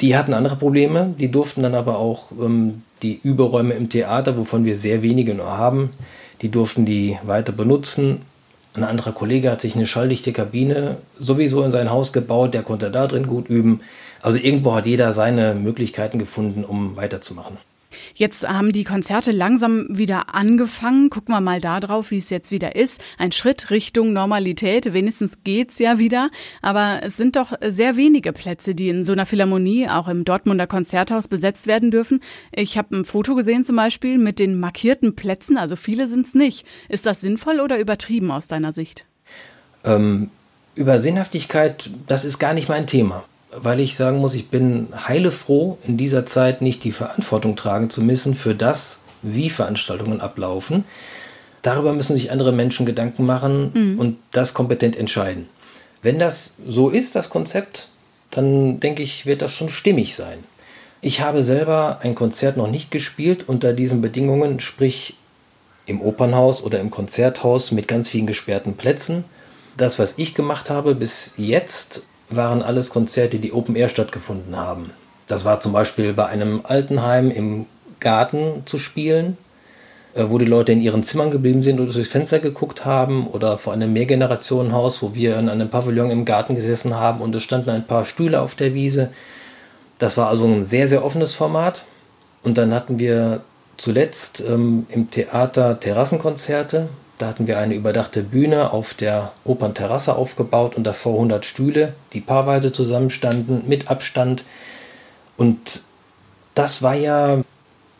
die 0.00 0.16
hatten 0.16 0.34
andere 0.34 0.56
Probleme, 0.56 1.14
die 1.18 1.30
durften 1.30 1.62
dann 1.62 1.74
aber 1.74 1.98
auch 1.98 2.30
ähm, 2.40 2.82
die 3.02 3.18
Überräume 3.22 3.74
im 3.74 3.88
Theater, 3.88 4.36
wovon 4.36 4.64
wir 4.64 4.76
sehr 4.76 5.02
wenige 5.02 5.34
nur 5.34 5.56
haben, 5.58 5.90
die 6.42 6.50
durften 6.50 6.84
die 6.84 7.18
weiter 7.24 7.52
benutzen. 7.52 8.22
Ein 8.74 8.84
anderer 8.84 9.12
Kollege 9.12 9.50
hat 9.50 9.60
sich 9.60 9.74
eine 9.74 9.86
schalldichte 9.86 10.32
Kabine 10.32 10.98
sowieso 11.18 11.64
in 11.64 11.72
sein 11.72 11.90
Haus 11.90 12.12
gebaut, 12.12 12.54
der 12.54 12.62
konnte 12.62 12.90
da 12.90 13.06
drin 13.06 13.26
gut 13.26 13.48
üben. 13.48 13.80
Also 14.22 14.38
irgendwo 14.38 14.74
hat 14.74 14.86
jeder 14.86 15.12
seine 15.12 15.54
Möglichkeiten 15.54 16.18
gefunden, 16.18 16.64
um 16.64 16.96
weiterzumachen. 16.96 17.56
Jetzt 18.14 18.46
haben 18.46 18.72
die 18.72 18.84
Konzerte 18.84 19.30
langsam 19.30 19.86
wieder 19.90 20.34
angefangen. 20.34 21.10
Gucken 21.10 21.34
wir 21.34 21.40
mal 21.40 21.60
da 21.60 21.80
drauf, 21.80 22.10
wie 22.10 22.18
es 22.18 22.30
jetzt 22.30 22.50
wieder 22.50 22.76
ist. 22.76 23.02
Ein 23.18 23.32
Schritt 23.32 23.70
Richtung 23.70 24.12
Normalität. 24.12 24.92
Wenigstens 24.92 25.38
geht's 25.44 25.78
ja 25.78 25.98
wieder. 25.98 26.30
Aber 26.62 27.00
es 27.02 27.16
sind 27.16 27.36
doch 27.36 27.52
sehr 27.66 27.96
wenige 27.96 28.32
Plätze, 28.32 28.74
die 28.74 28.88
in 28.88 29.04
so 29.04 29.12
einer 29.12 29.26
Philharmonie, 29.26 29.88
auch 29.88 30.08
im 30.08 30.24
Dortmunder 30.24 30.66
Konzerthaus, 30.66 31.28
besetzt 31.28 31.66
werden 31.66 31.90
dürfen. 31.90 32.20
Ich 32.54 32.78
habe 32.78 32.96
ein 32.96 33.04
Foto 33.04 33.34
gesehen 33.34 33.64
zum 33.64 33.76
Beispiel 33.76 34.18
mit 34.18 34.38
den 34.38 34.58
markierten 34.58 35.16
Plätzen. 35.16 35.56
Also 35.56 35.76
viele 35.76 36.08
sind's 36.08 36.34
nicht. 36.34 36.66
Ist 36.88 37.06
das 37.06 37.20
sinnvoll 37.20 37.60
oder 37.60 37.78
übertrieben 37.78 38.30
aus 38.30 38.46
deiner 38.46 38.72
Sicht? 38.72 39.04
Ähm, 39.84 40.30
Über 40.74 41.00
Sinnhaftigkeit, 41.00 41.90
das 42.06 42.24
ist 42.24 42.38
gar 42.38 42.54
nicht 42.54 42.68
mein 42.68 42.86
Thema, 42.86 43.24
weil 43.50 43.80
ich 43.80 43.96
sagen 43.96 44.18
muss, 44.18 44.34
ich 44.34 44.48
bin 44.48 44.88
heilefroh, 45.06 45.78
in 45.86 45.96
dieser 45.96 46.26
Zeit 46.26 46.62
nicht 46.62 46.84
die 46.84 46.92
Verantwortung 46.92 47.56
tragen 47.56 47.90
zu 47.90 48.02
müssen 48.02 48.34
für 48.34 48.54
das, 48.54 49.00
wie 49.22 49.50
Veranstaltungen 49.50 50.20
ablaufen. 50.20 50.84
Darüber 51.62 51.92
müssen 51.92 52.14
sich 52.14 52.30
andere 52.30 52.52
Menschen 52.52 52.86
Gedanken 52.86 53.24
machen 53.24 53.72
mhm. 53.74 53.98
und 53.98 54.18
das 54.32 54.54
kompetent 54.54 54.96
entscheiden. 54.96 55.48
Wenn 56.02 56.18
das 56.18 56.56
so 56.66 56.90
ist, 56.90 57.16
das 57.16 57.30
Konzept, 57.30 57.88
dann 58.30 58.80
denke 58.80 59.02
ich, 59.02 59.26
wird 59.26 59.42
das 59.42 59.52
schon 59.52 59.68
stimmig 59.68 60.14
sein. 60.14 60.38
Ich 61.00 61.20
habe 61.20 61.42
selber 61.42 61.98
ein 62.02 62.14
Konzert 62.14 62.56
noch 62.56 62.70
nicht 62.70 62.90
gespielt 62.90 63.48
unter 63.48 63.72
diesen 63.72 64.00
Bedingungen, 64.00 64.60
sprich 64.60 65.16
im 65.86 66.00
Opernhaus 66.00 66.62
oder 66.62 66.80
im 66.80 66.90
Konzerthaus 66.90 67.72
mit 67.72 67.88
ganz 67.88 68.08
vielen 68.08 68.26
gesperrten 68.26 68.74
Plätzen. 68.74 69.24
Das, 69.76 69.98
was 69.98 70.18
ich 70.18 70.34
gemacht 70.34 70.70
habe 70.70 70.94
bis 70.94 71.34
jetzt, 71.36 72.06
waren 72.30 72.62
alles 72.62 72.90
Konzerte, 72.90 73.38
die 73.38 73.52
Open 73.52 73.76
Air 73.76 73.88
stattgefunden 73.88 74.56
haben. 74.56 74.90
Das 75.26 75.44
war 75.44 75.60
zum 75.60 75.72
Beispiel 75.72 76.12
bei 76.12 76.26
einem 76.26 76.60
Altenheim 76.64 77.30
im 77.30 77.66
Garten 78.00 78.62
zu 78.64 78.78
spielen, 78.78 79.36
äh, 80.14 80.24
wo 80.28 80.38
die 80.38 80.44
Leute 80.44 80.72
in 80.72 80.80
ihren 80.80 81.02
Zimmern 81.02 81.30
geblieben 81.30 81.62
sind 81.62 81.80
und 81.80 81.94
durchs 81.94 82.08
Fenster 82.08 82.38
geguckt 82.38 82.84
haben 82.84 83.26
oder 83.26 83.58
vor 83.58 83.72
einem 83.72 83.92
Mehrgenerationenhaus, 83.92 85.02
wo 85.02 85.14
wir 85.14 85.38
in 85.38 85.48
einem 85.48 85.68
Pavillon 85.68 86.10
im 86.10 86.24
Garten 86.24 86.54
gesessen 86.54 86.94
haben 86.94 87.20
und 87.20 87.34
es 87.34 87.42
standen 87.42 87.70
ein 87.70 87.86
paar 87.86 88.04
Stühle 88.04 88.40
auf 88.40 88.54
der 88.54 88.74
Wiese. 88.74 89.10
Das 89.98 90.16
war 90.16 90.28
also 90.28 90.44
ein 90.44 90.64
sehr, 90.64 90.88
sehr 90.88 91.04
offenes 91.04 91.34
Format. 91.34 91.84
Und 92.42 92.56
dann 92.56 92.72
hatten 92.72 92.98
wir 92.98 93.40
zuletzt 93.76 94.42
ähm, 94.48 94.86
im 94.90 95.10
Theater 95.10 95.80
Terrassenkonzerte. 95.80 96.88
Da 97.18 97.26
hatten 97.26 97.48
wir 97.48 97.58
eine 97.58 97.74
überdachte 97.74 98.22
Bühne 98.22 98.72
auf 98.72 98.94
der 98.94 99.32
Opernterrasse 99.44 100.14
aufgebaut 100.16 100.76
und 100.76 100.84
davor 100.84 101.14
100 101.14 101.44
Stühle, 101.44 101.94
die 102.12 102.20
paarweise 102.20 102.72
zusammenstanden, 102.72 103.64
mit 103.66 103.90
Abstand. 103.90 104.44
Und 105.36 105.82
das 106.54 106.82
war 106.82 106.94
ja 106.94 107.42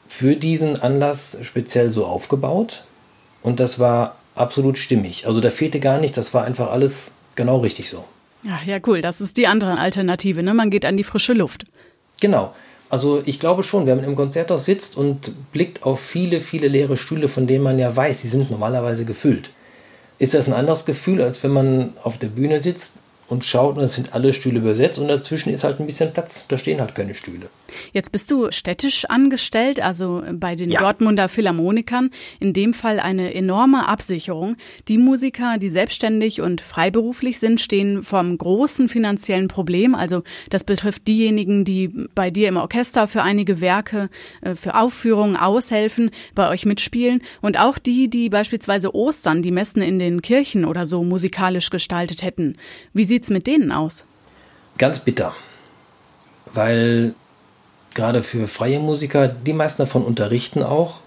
für 0.06 0.36
diesen 0.36 0.80
Anlass 0.80 1.38
speziell 1.42 1.90
so 1.90 2.06
aufgebaut 2.06 2.84
und 3.42 3.60
das 3.60 3.78
war 3.78 4.16
absolut 4.34 4.78
stimmig. 4.78 5.26
Also 5.26 5.40
da 5.40 5.50
fehlte 5.50 5.80
gar 5.80 5.98
nichts, 5.98 6.16
das 6.16 6.32
war 6.32 6.44
einfach 6.44 6.70
alles 6.70 7.12
genau 7.34 7.58
richtig 7.58 7.90
so. 7.90 8.04
Ach 8.48 8.64
ja, 8.64 8.78
cool, 8.86 9.00
das 9.00 9.20
ist 9.20 9.36
die 9.36 9.48
andere 9.48 9.78
Alternative, 9.78 10.42
ne? 10.42 10.54
Man 10.54 10.70
geht 10.70 10.84
an 10.84 10.96
die 10.96 11.04
frische 11.04 11.32
Luft. 11.32 11.64
Genau. 12.20 12.54
Also 12.90 13.22
ich 13.26 13.38
glaube 13.38 13.62
schon, 13.62 13.86
wenn 13.86 13.96
man 13.96 14.06
im 14.06 14.16
Konzerthaus 14.16 14.64
sitzt 14.64 14.96
und 14.96 15.52
blickt 15.52 15.82
auf 15.82 16.00
viele, 16.00 16.40
viele 16.40 16.68
leere 16.68 16.96
Stühle, 16.96 17.28
von 17.28 17.46
denen 17.46 17.64
man 17.64 17.78
ja 17.78 17.94
weiß, 17.94 18.22
die 18.22 18.28
sind 18.28 18.50
normalerweise 18.50 19.04
gefüllt, 19.04 19.50
ist 20.18 20.34
das 20.34 20.48
ein 20.48 20.54
anderes 20.54 20.86
Gefühl, 20.86 21.22
als 21.22 21.42
wenn 21.42 21.52
man 21.52 21.92
auf 22.02 22.18
der 22.18 22.28
Bühne 22.28 22.60
sitzt 22.60 22.98
und 23.28 23.44
schaut 23.44 23.76
und 23.76 23.84
es 23.84 23.94
sind 23.94 24.14
alle 24.14 24.32
Stühle 24.32 24.60
besetzt 24.60 24.98
und 24.98 25.08
dazwischen 25.08 25.52
ist 25.52 25.64
halt 25.64 25.80
ein 25.80 25.86
bisschen 25.86 26.12
Platz. 26.12 26.46
Da 26.48 26.56
stehen 26.56 26.80
halt 26.80 26.94
keine 26.94 27.14
Stühle. 27.14 27.48
Jetzt 27.92 28.12
bist 28.12 28.30
du 28.30 28.50
städtisch 28.50 29.04
angestellt, 29.04 29.80
also 29.80 30.22
bei 30.32 30.56
den 30.56 30.70
ja. 30.70 30.80
Dortmunder 30.80 31.28
Philharmonikern. 31.28 32.10
In 32.40 32.52
dem 32.52 32.72
Fall 32.72 33.00
eine 33.00 33.34
enorme 33.34 33.86
Absicherung. 33.86 34.56
Die 34.88 34.98
Musiker, 34.98 35.58
die 35.58 35.68
selbstständig 35.68 36.40
und 36.40 36.60
freiberuflich 36.60 37.38
sind, 37.38 37.60
stehen 37.60 38.02
vom 38.02 38.38
großen 38.38 38.88
finanziellen 38.88 39.48
Problem. 39.48 39.94
Also 39.94 40.22
das 40.48 40.64
betrifft 40.64 41.06
diejenigen, 41.06 41.64
die 41.64 41.88
bei 42.14 42.30
dir 42.30 42.48
im 42.48 42.56
Orchester 42.56 43.08
für 43.08 43.22
einige 43.22 43.60
Werke, 43.60 44.08
äh, 44.40 44.54
für 44.54 44.74
Aufführungen 44.74 45.36
aushelfen, 45.36 46.10
bei 46.34 46.48
euch 46.48 46.64
mitspielen 46.64 47.22
und 47.42 47.58
auch 47.58 47.78
die, 47.78 48.08
die 48.08 48.30
beispielsweise 48.30 48.94
Ostern, 48.94 49.42
die 49.42 49.50
Messen 49.50 49.82
in 49.82 49.98
den 49.98 50.22
Kirchen 50.22 50.64
oder 50.64 50.86
so 50.86 51.04
musikalisch 51.04 51.70
gestaltet 51.70 52.22
hätten. 52.22 52.56
Wie 52.94 53.04
sieht 53.04 53.17
es 53.24 53.30
mit 53.30 53.46
denen 53.46 53.72
aus? 53.72 54.04
Ganz 54.76 55.00
bitter, 55.00 55.34
weil 56.52 57.14
gerade 57.94 58.22
für 58.22 58.46
freie 58.48 58.78
Musiker, 58.78 59.28
die 59.28 59.52
meisten 59.52 59.82
davon 59.82 60.04
unterrichten 60.04 60.62
auch 60.62 61.00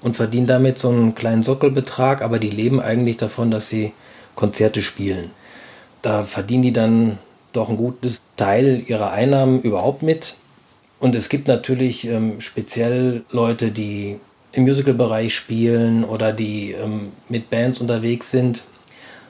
und 0.00 0.16
verdienen 0.16 0.46
damit 0.46 0.78
so 0.78 0.90
einen 0.90 1.14
kleinen 1.14 1.42
Sockelbetrag, 1.42 2.22
aber 2.22 2.38
die 2.38 2.50
leben 2.50 2.80
eigentlich 2.80 3.16
davon, 3.16 3.50
dass 3.50 3.68
sie 3.68 3.92
Konzerte 4.34 4.82
spielen. 4.82 5.30
Da 6.02 6.22
verdienen 6.22 6.62
die 6.62 6.72
dann 6.72 7.18
doch 7.52 7.68
ein 7.68 7.76
gutes 7.76 8.22
Teil 8.36 8.82
ihrer 8.86 9.12
Einnahmen 9.12 9.62
überhaupt 9.62 10.02
mit. 10.02 10.36
Und 11.00 11.14
es 11.14 11.28
gibt 11.28 11.48
natürlich 11.48 12.06
ähm, 12.06 12.40
speziell 12.40 13.24
Leute, 13.30 13.70
die 13.70 14.18
im 14.52 14.64
Musical-Bereich 14.64 15.34
spielen 15.34 16.04
oder 16.04 16.32
die 16.32 16.72
ähm, 16.72 17.12
mit 17.28 17.50
Bands 17.50 17.80
unterwegs 17.80 18.30
sind. 18.30 18.64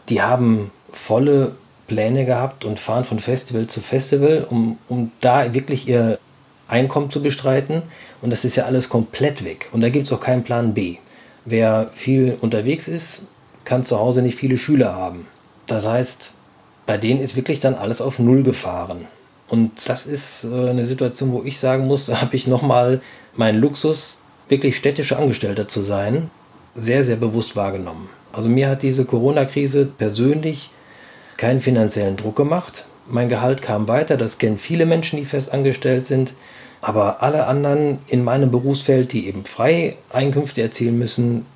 Die 0.08 0.22
haben 0.22 0.70
volle 0.92 1.54
Pläne 1.86 2.24
gehabt 2.24 2.64
und 2.64 2.78
fahren 2.78 3.04
von 3.04 3.18
Festival 3.18 3.66
zu 3.66 3.80
Festival, 3.80 4.46
um, 4.48 4.78
um 4.88 5.10
da 5.20 5.52
wirklich 5.54 5.88
ihr 5.88 6.18
Einkommen 6.68 7.10
zu 7.10 7.22
bestreiten. 7.22 7.82
Und 8.22 8.30
das 8.30 8.44
ist 8.44 8.56
ja 8.56 8.64
alles 8.64 8.88
komplett 8.88 9.44
weg. 9.44 9.68
Und 9.72 9.80
da 9.80 9.90
gibt 9.90 10.06
es 10.06 10.12
auch 10.12 10.20
keinen 10.20 10.44
Plan 10.44 10.74
B. 10.74 10.96
Wer 11.44 11.90
viel 11.92 12.38
unterwegs 12.40 12.88
ist, 12.88 13.26
kann 13.64 13.84
zu 13.84 13.98
Hause 13.98 14.22
nicht 14.22 14.36
viele 14.36 14.56
Schüler 14.56 14.94
haben. 14.94 15.26
Das 15.66 15.86
heißt, 15.86 16.34
bei 16.86 16.98
denen 16.98 17.20
ist 17.20 17.36
wirklich 17.36 17.60
dann 17.60 17.74
alles 17.74 18.00
auf 18.00 18.18
Null 18.18 18.42
gefahren. 18.42 19.06
Und 19.48 19.88
das 19.88 20.06
ist 20.06 20.44
äh, 20.44 20.70
eine 20.70 20.84
Situation, 20.84 21.32
wo 21.32 21.42
ich 21.44 21.58
sagen 21.58 21.86
muss, 21.86 22.06
da 22.06 22.20
habe 22.20 22.36
ich 22.36 22.46
nochmal 22.46 23.00
meinen 23.34 23.60
Luxus, 23.60 24.20
wirklich 24.48 24.76
städtischer 24.76 25.18
Angestellter 25.18 25.68
zu 25.68 25.82
sein, 25.82 26.30
sehr, 26.74 27.04
sehr 27.04 27.16
bewusst 27.16 27.56
wahrgenommen. 27.56 28.08
Also 28.32 28.48
mir 28.48 28.68
hat 28.68 28.82
diese 28.82 29.04
Corona-Krise 29.04 29.86
persönlich 29.86 30.70
keinen 31.36 31.60
finanziellen 31.60 32.16
Druck 32.16 32.36
gemacht. 32.36 32.86
Mein 33.06 33.28
Gehalt 33.28 33.62
kam 33.62 33.88
weiter, 33.88 34.16
das 34.16 34.38
kennen 34.38 34.58
viele 34.58 34.86
Menschen, 34.86 35.18
die 35.18 35.26
fest 35.26 35.52
angestellt 35.52 36.06
sind. 36.06 36.34
Aber 36.80 37.22
alle 37.22 37.46
anderen 37.46 37.98
in 38.08 38.24
meinem 38.24 38.50
Berufsfeld, 38.50 39.12
die 39.12 39.26
eben 39.26 39.44
frei 39.46 39.96
Einkünfte 40.10 40.60
erzielen 40.60 40.98
müssen, 40.98 41.46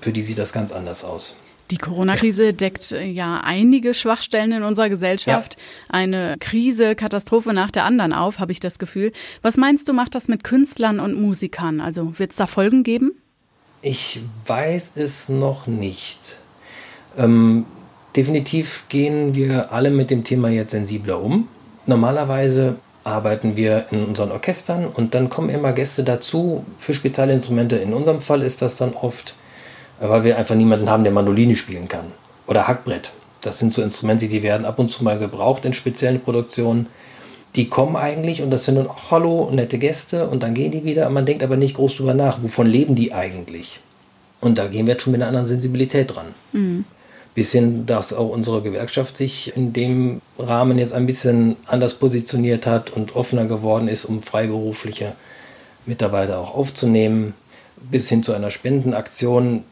für 0.00 0.12
die 0.12 0.22
sieht 0.22 0.38
das 0.38 0.52
ganz 0.52 0.70
anders 0.70 1.04
aus. 1.04 1.40
Die 1.70 1.76
Corona-Krise 1.76 2.54
deckt 2.54 2.92
äh, 2.92 3.04
ja 3.04 3.40
einige 3.40 3.92
Schwachstellen 3.92 4.52
in 4.52 4.62
unserer 4.62 4.88
Gesellschaft. 4.88 5.56
Ja. 5.58 5.64
Eine 5.88 6.36
Krise, 6.40 6.94
Katastrophe 6.94 7.52
nach 7.52 7.70
der 7.70 7.84
anderen 7.84 8.12
auf, 8.12 8.38
habe 8.38 8.52
ich 8.52 8.60
das 8.60 8.78
Gefühl. 8.78 9.12
Was 9.42 9.56
meinst 9.56 9.88
du, 9.88 9.92
macht 9.92 10.14
das 10.14 10.28
mit 10.28 10.44
Künstlern 10.44 10.98
und 10.98 11.20
Musikern? 11.20 11.80
Also 11.80 12.18
wird 12.18 12.30
es 12.30 12.36
da 12.36 12.46
Folgen 12.46 12.84
geben? 12.84 13.12
Ich 13.82 14.20
weiß 14.46 14.92
es 14.96 15.28
noch 15.28 15.66
nicht. 15.66 16.36
Ähm, 17.18 17.66
definitiv 18.18 18.86
gehen 18.88 19.36
wir 19.36 19.72
alle 19.72 19.90
mit 19.90 20.10
dem 20.10 20.24
Thema 20.24 20.48
jetzt 20.48 20.72
sensibler 20.72 21.22
um. 21.22 21.46
Normalerweise 21.86 22.74
arbeiten 23.04 23.56
wir 23.56 23.86
in 23.92 24.04
unseren 24.06 24.32
Orchestern 24.32 24.86
und 24.86 25.14
dann 25.14 25.28
kommen 25.28 25.50
immer 25.50 25.72
Gäste 25.72 26.02
dazu 26.02 26.64
für 26.78 26.94
Spezialinstrumente. 26.94 27.76
In 27.76 27.94
unserem 27.94 28.20
Fall 28.20 28.42
ist 28.42 28.60
das 28.60 28.74
dann 28.74 28.94
oft, 28.94 29.34
weil 30.00 30.24
wir 30.24 30.36
einfach 30.36 30.56
niemanden 30.56 30.90
haben, 30.90 31.04
der 31.04 31.12
Mandoline 31.12 31.54
spielen 31.54 31.86
kann 31.86 32.06
oder 32.48 32.66
Hackbrett. 32.66 33.12
Das 33.40 33.60
sind 33.60 33.72
so 33.72 33.82
Instrumente, 33.82 34.26
die 34.26 34.42
werden 34.42 34.66
ab 34.66 34.80
und 34.80 34.88
zu 34.88 35.04
mal 35.04 35.20
gebraucht 35.20 35.64
in 35.64 35.72
speziellen 35.72 36.18
Produktionen. 36.18 36.88
Die 37.54 37.68
kommen 37.68 37.94
eigentlich 37.94 38.42
und 38.42 38.50
das 38.50 38.64
sind 38.64 38.74
dann 38.74 38.88
auch 38.88 39.12
Hallo, 39.12 39.48
nette 39.52 39.78
Gäste 39.78 40.26
und 40.26 40.42
dann 40.42 40.54
gehen 40.54 40.72
die 40.72 40.82
wieder. 40.82 41.08
Man 41.08 41.24
denkt 41.24 41.44
aber 41.44 41.56
nicht 41.56 41.76
groß 41.76 41.98
drüber 41.98 42.14
nach, 42.14 42.42
wovon 42.42 42.66
leben 42.66 42.96
die 42.96 43.14
eigentlich? 43.14 43.78
Und 44.40 44.58
da 44.58 44.66
gehen 44.66 44.86
wir 44.86 44.94
jetzt 44.94 45.04
schon 45.04 45.12
mit 45.12 45.22
einer 45.22 45.28
anderen 45.28 45.46
Sensibilität 45.46 46.16
dran. 46.16 46.34
Mhm 46.52 46.84
bis 47.38 47.52
hin, 47.52 47.86
dass 47.86 48.12
auch 48.12 48.30
unsere 48.30 48.62
Gewerkschaft 48.62 49.16
sich 49.16 49.56
in 49.56 49.72
dem 49.72 50.20
Rahmen 50.40 50.76
jetzt 50.76 50.92
ein 50.92 51.06
bisschen 51.06 51.54
anders 51.66 51.94
positioniert 51.94 52.66
hat 52.66 52.90
und 52.90 53.14
offener 53.14 53.44
geworden 53.44 53.86
ist, 53.86 54.06
um 54.06 54.22
freiberufliche 54.22 55.12
Mitarbeiter 55.86 56.40
auch 56.40 56.56
aufzunehmen, 56.56 57.34
bis 57.76 58.08
hin 58.08 58.24
zu 58.24 58.32
einer 58.32 58.50
Spendenaktion, 58.50 59.62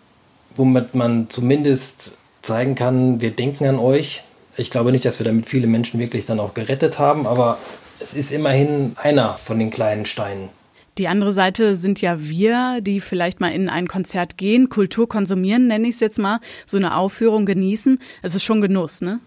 womit 0.55 0.95
man 0.95 1.29
zumindest 1.29 2.19
zeigen 2.41 2.77
kann, 2.77 3.21
wir 3.21 3.33
denken 3.33 3.67
an 3.67 3.81
euch. 3.81 4.23
Ich 4.57 4.71
glaube 4.71 4.93
nicht, 4.93 5.05
dass 5.05 5.19
wir 5.19 5.27
damit 5.27 5.47
viele 5.47 5.67
Menschen 5.67 5.99
wirklich 5.99 6.25
dann 6.25 6.39
auch 6.39 6.55
gerettet 6.55 7.01
haben, 7.01 7.27
aber 7.27 7.59
es 7.99 8.15
ist 8.15 8.31
immerhin 8.31 8.95
einer 8.95 9.39
von 9.39 9.59
den 9.59 9.73
kleinen 9.73 10.07
Steinen. 10.07 10.51
Die 10.99 11.09
andere 11.09 11.33
Seite 11.33 11.77
sind 11.77 12.01
ja 12.01 12.21
wir, 12.21 12.81
die 12.81 13.01
vielleicht 13.01 13.41
mal 13.41 13.53
in 13.53 13.69
ein 13.69 13.87
Konzert 13.87 14.39
gehen, 14.39 14.69
Kultur 14.71 15.09
konsumieren, 15.09 15.67
nenne 15.67 15.89
ich 15.89 15.97
es 15.97 16.01
jetzt 16.01 16.19
mal, 16.19 16.41
so 16.67 16.79
eine 16.79 16.97
Aufführung 16.97 17.45
genießen. 17.45 18.01
Es 18.23 18.35
ist 18.35 18.45
schon 18.45 18.61
Genuss, 18.63 19.03
ne? 19.03 19.21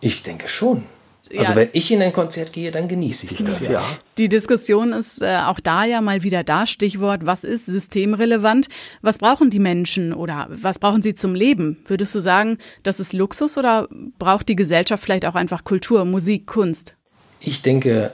Ich 0.00 0.22
denke 0.22 0.48
schon. 0.48 0.84
Also 1.30 1.52
ja. 1.52 1.56
wenn 1.56 1.68
ich 1.72 1.90
in 1.90 2.02
ein 2.02 2.12
Konzert 2.12 2.52
gehe, 2.52 2.70
dann 2.70 2.86
genieße 2.86 3.26
ich 3.26 3.36
das, 3.36 3.60
ja. 3.60 3.82
Die 4.18 4.28
Diskussion 4.28 4.92
ist 4.92 5.22
äh, 5.22 5.38
auch 5.38 5.58
da 5.58 5.84
ja 5.84 6.02
mal 6.02 6.22
wieder 6.22 6.44
da. 6.44 6.66
Stichwort, 6.66 7.24
was 7.24 7.44
ist 7.44 7.66
systemrelevant? 7.66 8.68
Was 9.00 9.18
brauchen 9.18 9.48
die 9.48 9.58
Menschen 9.58 10.12
oder 10.12 10.46
was 10.50 10.78
brauchen 10.78 11.02
sie 11.02 11.14
zum 11.14 11.34
Leben? 11.34 11.78
Würdest 11.86 12.14
du 12.14 12.20
sagen, 12.20 12.58
das 12.82 13.00
ist 13.00 13.14
Luxus 13.14 13.56
oder 13.56 13.88
braucht 14.18 14.48
die 14.48 14.56
Gesellschaft 14.56 15.02
vielleicht 15.02 15.24
auch 15.24 15.34
einfach 15.34 15.64
Kultur, 15.64 16.04
Musik, 16.04 16.46
Kunst? 16.46 16.92
Ich 17.40 17.62
denke 17.62 18.12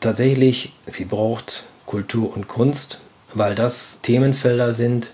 tatsächlich, 0.00 0.72
sie 0.86 1.04
braucht 1.04 1.64
Kultur 1.86 2.34
und 2.34 2.48
Kunst, 2.48 3.00
weil 3.34 3.54
das 3.54 4.00
Themenfelder 4.02 4.72
sind, 4.72 5.10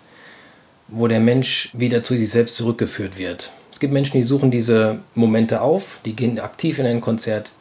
wo 0.89 1.07
der 1.07 1.21
Mensch 1.21 1.71
wieder 1.73 2.03
zu 2.03 2.17
sich 2.17 2.31
selbst 2.31 2.57
zurückgeführt 2.57 3.19
wird. 3.19 3.53
Es 3.71 3.79
gibt 3.79 3.93
Menschen, 3.93 4.17
die 4.17 4.25
suchen 4.25 4.51
diese 4.51 5.01
Momente 5.15 5.61
auf, 5.61 6.01
die 6.05 6.17
gehen 6.17 6.41
aktiv 6.41 6.79
in 6.79 6.87
ein 6.87 7.01
Konzert, 7.01 7.53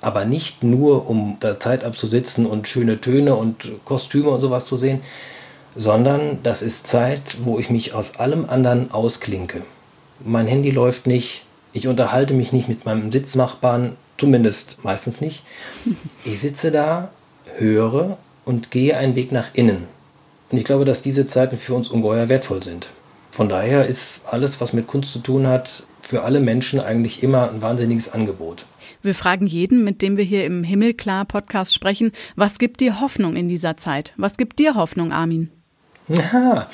aber 0.00 0.24
nicht 0.24 0.62
nur, 0.62 1.08
um 1.08 1.36
da 1.40 1.60
Zeit 1.60 1.84
abzusitzen 1.84 2.46
und 2.46 2.68
schöne 2.68 3.00
Töne 3.00 3.34
und 3.34 3.68
Kostüme 3.84 4.30
und 4.30 4.40
sowas 4.40 4.64
zu 4.64 4.76
sehen, 4.76 5.00
sondern 5.76 6.38
das 6.42 6.62
ist 6.62 6.86
Zeit, 6.86 7.38
wo 7.44 7.58
ich 7.58 7.70
mich 7.70 7.94
aus 7.94 8.16
allem 8.16 8.48
anderen 8.48 8.90
ausklinke. 8.90 9.62
Mein 10.20 10.46
Handy 10.46 10.70
läuft 10.70 11.06
nicht, 11.06 11.44
ich 11.72 11.86
unterhalte 11.86 12.34
mich 12.34 12.52
nicht 12.52 12.68
mit 12.68 12.84
meinem 12.84 13.12
Sitznachbarn, 13.12 13.96
zumindest 14.16 14.78
meistens 14.82 15.20
nicht. 15.20 15.44
Ich 16.24 16.40
sitze 16.40 16.70
da, 16.70 17.10
höre 17.58 18.18
und 18.44 18.70
gehe 18.70 18.96
einen 18.96 19.14
Weg 19.14 19.32
nach 19.32 19.48
innen. 19.54 19.84
Und 20.50 20.58
ich 20.58 20.64
glaube, 20.64 20.84
dass 20.84 21.02
diese 21.02 21.26
Zeiten 21.26 21.56
für 21.56 21.74
uns 21.74 21.88
ungeheuer 21.90 22.28
wertvoll 22.28 22.62
sind. 22.62 22.88
Von 23.30 23.48
daher 23.48 23.86
ist 23.86 24.22
alles, 24.30 24.60
was 24.60 24.72
mit 24.72 24.86
Kunst 24.86 25.12
zu 25.12 25.18
tun 25.18 25.46
hat, 25.46 25.84
für 26.00 26.22
alle 26.22 26.40
Menschen 26.40 26.80
eigentlich 26.80 27.22
immer 27.22 27.50
ein 27.50 27.60
wahnsinniges 27.60 28.12
Angebot. 28.12 28.64
Wir 29.02 29.14
fragen 29.14 29.46
jeden, 29.46 29.84
mit 29.84 30.02
dem 30.02 30.16
wir 30.16 30.24
hier 30.24 30.44
im 30.44 30.64
Himmelklar 30.64 31.24
Podcast 31.24 31.74
sprechen, 31.74 32.12
was 32.34 32.58
gibt 32.58 32.80
dir 32.80 33.00
Hoffnung 33.00 33.36
in 33.36 33.48
dieser 33.48 33.76
Zeit? 33.76 34.12
Was 34.16 34.36
gibt 34.36 34.58
dir 34.58 34.74
Hoffnung, 34.74 35.12
Armin? 35.12 35.50
Aha, 36.10 36.66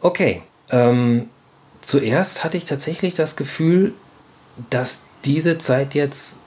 okay. 0.00 0.42
Ähm, 0.70 1.28
zuerst 1.80 2.44
hatte 2.44 2.56
ich 2.56 2.64
tatsächlich 2.64 3.14
das 3.14 3.36
Gefühl, 3.36 3.94
dass 4.70 5.02
diese 5.24 5.58
Zeit 5.58 5.94
jetzt, 5.94 6.38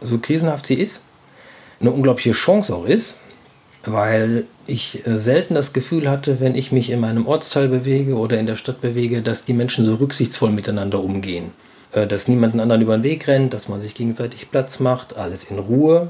so 0.00 0.18
krisenhaft 0.18 0.66
sie 0.66 0.74
ist, 0.74 1.02
eine 1.80 1.90
unglaubliche 1.90 2.32
Chance 2.32 2.74
auch 2.74 2.86
ist, 2.86 3.20
weil 3.84 4.44
ich 4.66 5.06
äh, 5.06 5.16
selten 5.16 5.54
das 5.54 5.72
Gefühl 5.72 6.10
hatte, 6.10 6.40
wenn 6.40 6.54
ich 6.54 6.72
mich 6.72 6.90
in 6.90 7.00
meinem 7.00 7.26
Ortsteil 7.26 7.68
bewege 7.68 8.16
oder 8.16 8.38
in 8.38 8.46
der 8.46 8.56
Stadt 8.56 8.80
bewege, 8.80 9.22
dass 9.22 9.44
die 9.44 9.52
Menschen 9.52 9.84
so 9.84 9.94
rücksichtsvoll 9.94 10.50
miteinander 10.50 11.00
umgehen. 11.00 11.52
Äh, 11.92 12.06
dass 12.06 12.28
niemand 12.28 12.58
anderen 12.60 12.82
über 12.82 12.96
den 12.96 13.04
Weg 13.04 13.26
rennt, 13.28 13.54
dass 13.54 13.68
man 13.68 13.80
sich 13.80 13.94
gegenseitig 13.94 14.50
Platz 14.50 14.80
macht, 14.80 15.16
alles 15.16 15.44
in 15.44 15.58
Ruhe. 15.58 16.08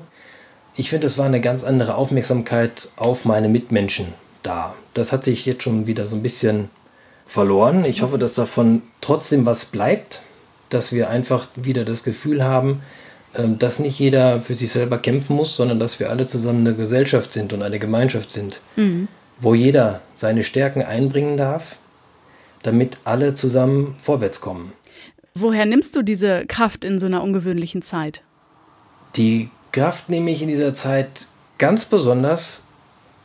Ich 0.74 0.90
finde, 0.90 1.06
es 1.06 1.18
war 1.18 1.26
eine 1.26 1.40
ganz 1.40 1.64
andere 1.64 1.94
Aufmerksamkeit 1.94 2.88
auf 2.96 3.24
meine 3.24 3.48
Mitmenschen 3.48 4.06
da. 4.42 4.74
Das 4.94 5.12
hat 5.12 5.24
sich 5.24 5.46
jetzt 5.46 5.62
schon 5.62 5.86
wieder 5.86 6.06
so 6.06 6.16
ein 6.16 6.22
bisschen 6.22 6.70
verloren. 7.26 7.84
Ich 7.84 8.02
hoffe, 8.02 8.18
dass 8.18 8.34
davon 8.34 8.82
trotzdem 9.00 9.46
was 9.46 9.66
bleibt, 9.66 10.22
dass 10.68 10.92
wir 10.92 11.10
einfach 11.10 11.48
wieder 11.56 11.84
das 11.84 12.02
Gefühl 12.02 12.44
haben, 12.44 12.82
dass 13.58 13.78
nicht 13.78 13.98
jeder 13.98 14.40
für 14.40 14.54
sich 14.54 14.70
selber 14.70 14.98
kämpfen 14.98 15.36
muss, 15.36 15.56
sondern 15.56 15.78
dass 15.78 16.00
wir 16.00 16.10
alle 16.10 16.26
zusammen 16.26 16.66
eine 16.66 16.76
Gesellschaft 16.76 17.32
sind 17.32 17.52
und 17.52 17.62
eine 17.62 17.78
Gemeinschaft 17.78 18.32
sind, 18.32 18.60
mhm. 18.76 19.08
wo 19.40 19.54
jeder 19.54 20.00
seine 20.14 20.42
Stärken 20.42 20.82
einbringen 20.82 21.36
darf, 21.36 21.78
damit 22.62 22.98
alle 23.04 23.34
zusammen 23.34 23.94
vorwärts 23.98 24.40
kommen. 24.40 24.72
Woher 25.34 25.66
nimmst 25.66 25.94
du 25.94 26.02
diese 26.02 26.46
Kraft 26.46 26.84
in 26.84 26.98
so 26.98 27.06
einer 27.06 27.22
ungewöhnlichen 27.22 27.82
Zeit? 27.82 28.22
Die 29.16 29.50
Kraft 29.72 30.08
nehme 30.08 30.30
ich 30.30 30.40
in 30.40 30.48
dieser 30.48 30.72
Zeit 30.72 31.26
ganz 31.58 31.84
besonders 31.84 32.64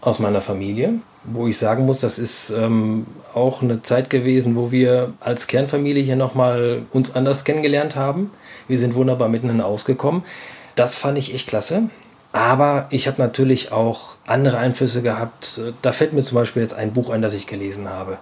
aus 0.02 0.20
meiner 0.20 0.42
Familie, 0.42 0.96
wo 1.24 1.48
ich 1.48 1.58
sagen 1.58 1.86
muss, 1.86 2.00
das 2.00 2.20
ist 2.20 2.50
ähm, 2.50 3.06
auch 3.34 3.62
eine 3.62 3.82
Zeit 3.82 4.10
gewesen, 4.10 4.56
wo 4.56 4.72
wir 4.72 5.14
als 5.20 5.48
Kernfamilie 5.48 6.04
hier 6.04 6.16
nochmal 6.16 6.82
uns 6.92 7.16
anders 7.16 7.44
kennengelernt 7.44 7.96
haben. 7.96 8.32
Wir 8.72 8.80
sind 8.80 8.96
wunderbar 8.96 9.30
miteinander 9.30 9.68
ausgekommen. 9.68 10.24
Das 10.74 10.98
fand 10.98 11.20
ich 11.20 11.36
echt 11.36 11.48
klasse. 11.48 11.84
Aber 12.32 12.88
ich 12.90 13.08
habe 13.08 13.22
natürlich 13.22 13.72
auch 13.72 14.16
andere 14.26 14.58
Einflüsse 14.58 15.02
gehabt. 15.02 15.62
Da 15.82 15.92
fällt 15.92 16.14
mir 16.14 16.24
zum 16.24 16.38
Beispiel 16.38 16.62
jetzt 16.64 16.74
ein 16.74 16.94
Buch 16.94 17.10
ein, 17.10 17.22
das 17.22 17.34
ich 17.34 17.46
gelesen 17.46 17.90
habe. 17.90 18.18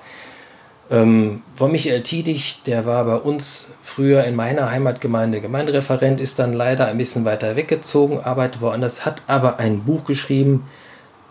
Ähm, 0.92 1.44
von 1.54 1.72
Michael 1.72 2.02
Tiedig, 2.02 2.64
der 2.66 2.86
war 2.88 3.06
bei 3.06 3.16
uns 3.16 3.68
früher 3.84 4.24
in 4.24 4.36
meiner 4.36 4.72
Heimatgemeinde 4.72 5.40
Gemeindereferent, 5.40 6.20
ist 6.20 6.40
dann 6.40 6.54
leider 6.54 6.88
ein 6.88 6.98
bisschen 6.98 7.26
weiter 7.26 7.56
weggezogen, 7.56 8.20
arbeitet 8.20 8.62
woanders, 8.62 9.06
hat 9.06 9.22
aber 9.28 9.60
ein 9.60 9.84
Buch 9.84 10.06
geschrieben, 10.06 10.66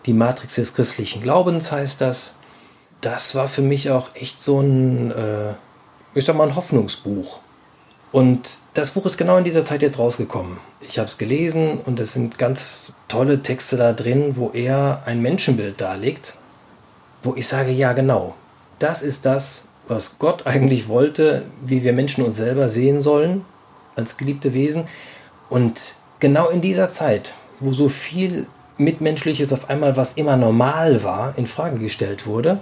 Die 0.05 0.13
Matrix 0.13 0.55
des 0.55 0.73
christlichen 0.73 1.21
Glaubens 1.21 1.73
heißt 1.73 1.99
das. 1.99 2.35
Das 3.01 3.35
war 3.35 3.49
für 3.49 3.61
mich 3.61 3.91
auch 3.91 4.15
echt 4.15 4.39
so 4.39 4.61
ein, 4.61 5.11
äh, 5.11 5.53
ich 6.13 6.23
sag 6.25 6.37
mal, 6.37 6.47
ein 6.47 6.55
Hoffnungsbuch. 6.55 7.41
Und 8.11 8.57
das 8.73 8.91
Buch 8.91 9.05
ist 9.05 9.17
genau 9.17 9.37
in 9.37 9.43
dieser 9.43 9.63
Zeit 9.63 9.81
jetzt 9.81 9.99
rausgekommen. 9.99 10.57
Ich 10.81 10.97
habe 10.97 11.07
es 11.07 11.17
gelesen 11.17 11.79
und 11.85 11.99
es 11.99 12.13
sind 12.13 12.37
ganz 12.39 12.93
tolle 13.07 13.41
Texte 13.41 13.77
da 13.77 13.93
drin, 13.93 14.33
wo 14.35 14.49
er 14.51 15.03
ein 15.05 15.21
Menschenbild 15.21 15.79
darlegt, 15.79 16.33
wo 17.21 17.35
ich 17.35 17.47
sage, 17.47 17.71
ja 17.71 17.93
genau, 17.93 18.33
das 18.79 19.03
ist 19.03 19.25
das, 19.25 19.65
was 19.87 20.17
Gott 20.17 20.43
eigentlich 20.47 20.87
wollte, 20.87 21.43
wie 21.63 21.83
wir 21.83 21.93
Menschen 21.93 22.23
uns 22.23 22.37
selber 22.37 22.69
sehen 22.69 23.01
sollen 23.01 23.45
als 23.95 24.17
geliebte 24.17 24.53
Wesen. 24.53 24.85
Und 25.49 25.95
genau 26.19 26.49
in 26.49 26.61
dieser 26.61 26.89
Zeit, 26.89 27.33
wo 27.59 27.73
so 27.73 27.89
viel 27.89 28.47
Mitmenschliches 28.77 29.53
auf 29.53 29.69
einmal, 29.69 29.97
was 29.97 30.13
immer 30.13 30.37
normal 30.37 31.03
war, 31.03 31.33
in 31.37 31.45
Frage 31.45 31.77
gestellt 31.77 32.25
wurde, 32.25 32.59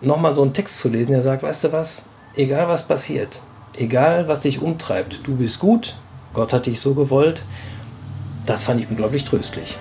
nochmal 0.00 0.34
so 0.34 0.42
einen 0.42 0.52
Text 0.52 0.78
zu 0.78 0.88
lesen, 0.88 1.12
der 1.12 1.22
sagt, 1.22 1.42
weißt 1.42 1.64
du 1.64 1.72
was, 1.72 2.04
egal 2.36 2.68
was 2.68 2.86
passiert, 2.86 3.40
egal 3.78 4.28
was 4.28 4.40
dich 4.40 4.60
umtreibt, 4.60 5.20
du 5.24 5.36
bist 5.36 5.58
gut, 5.58 5.96
Gott 6.32 6.52
hat 6.52 6.66
dich 6.66 6.80
so 6.80 6.94
gewollt, 6.94 7.42
das 8.46 8.64
fand 8.64 8.80
ich 8.80 8.90
unglaublich 8.90 9.24
tröstlich. 9.24 9.76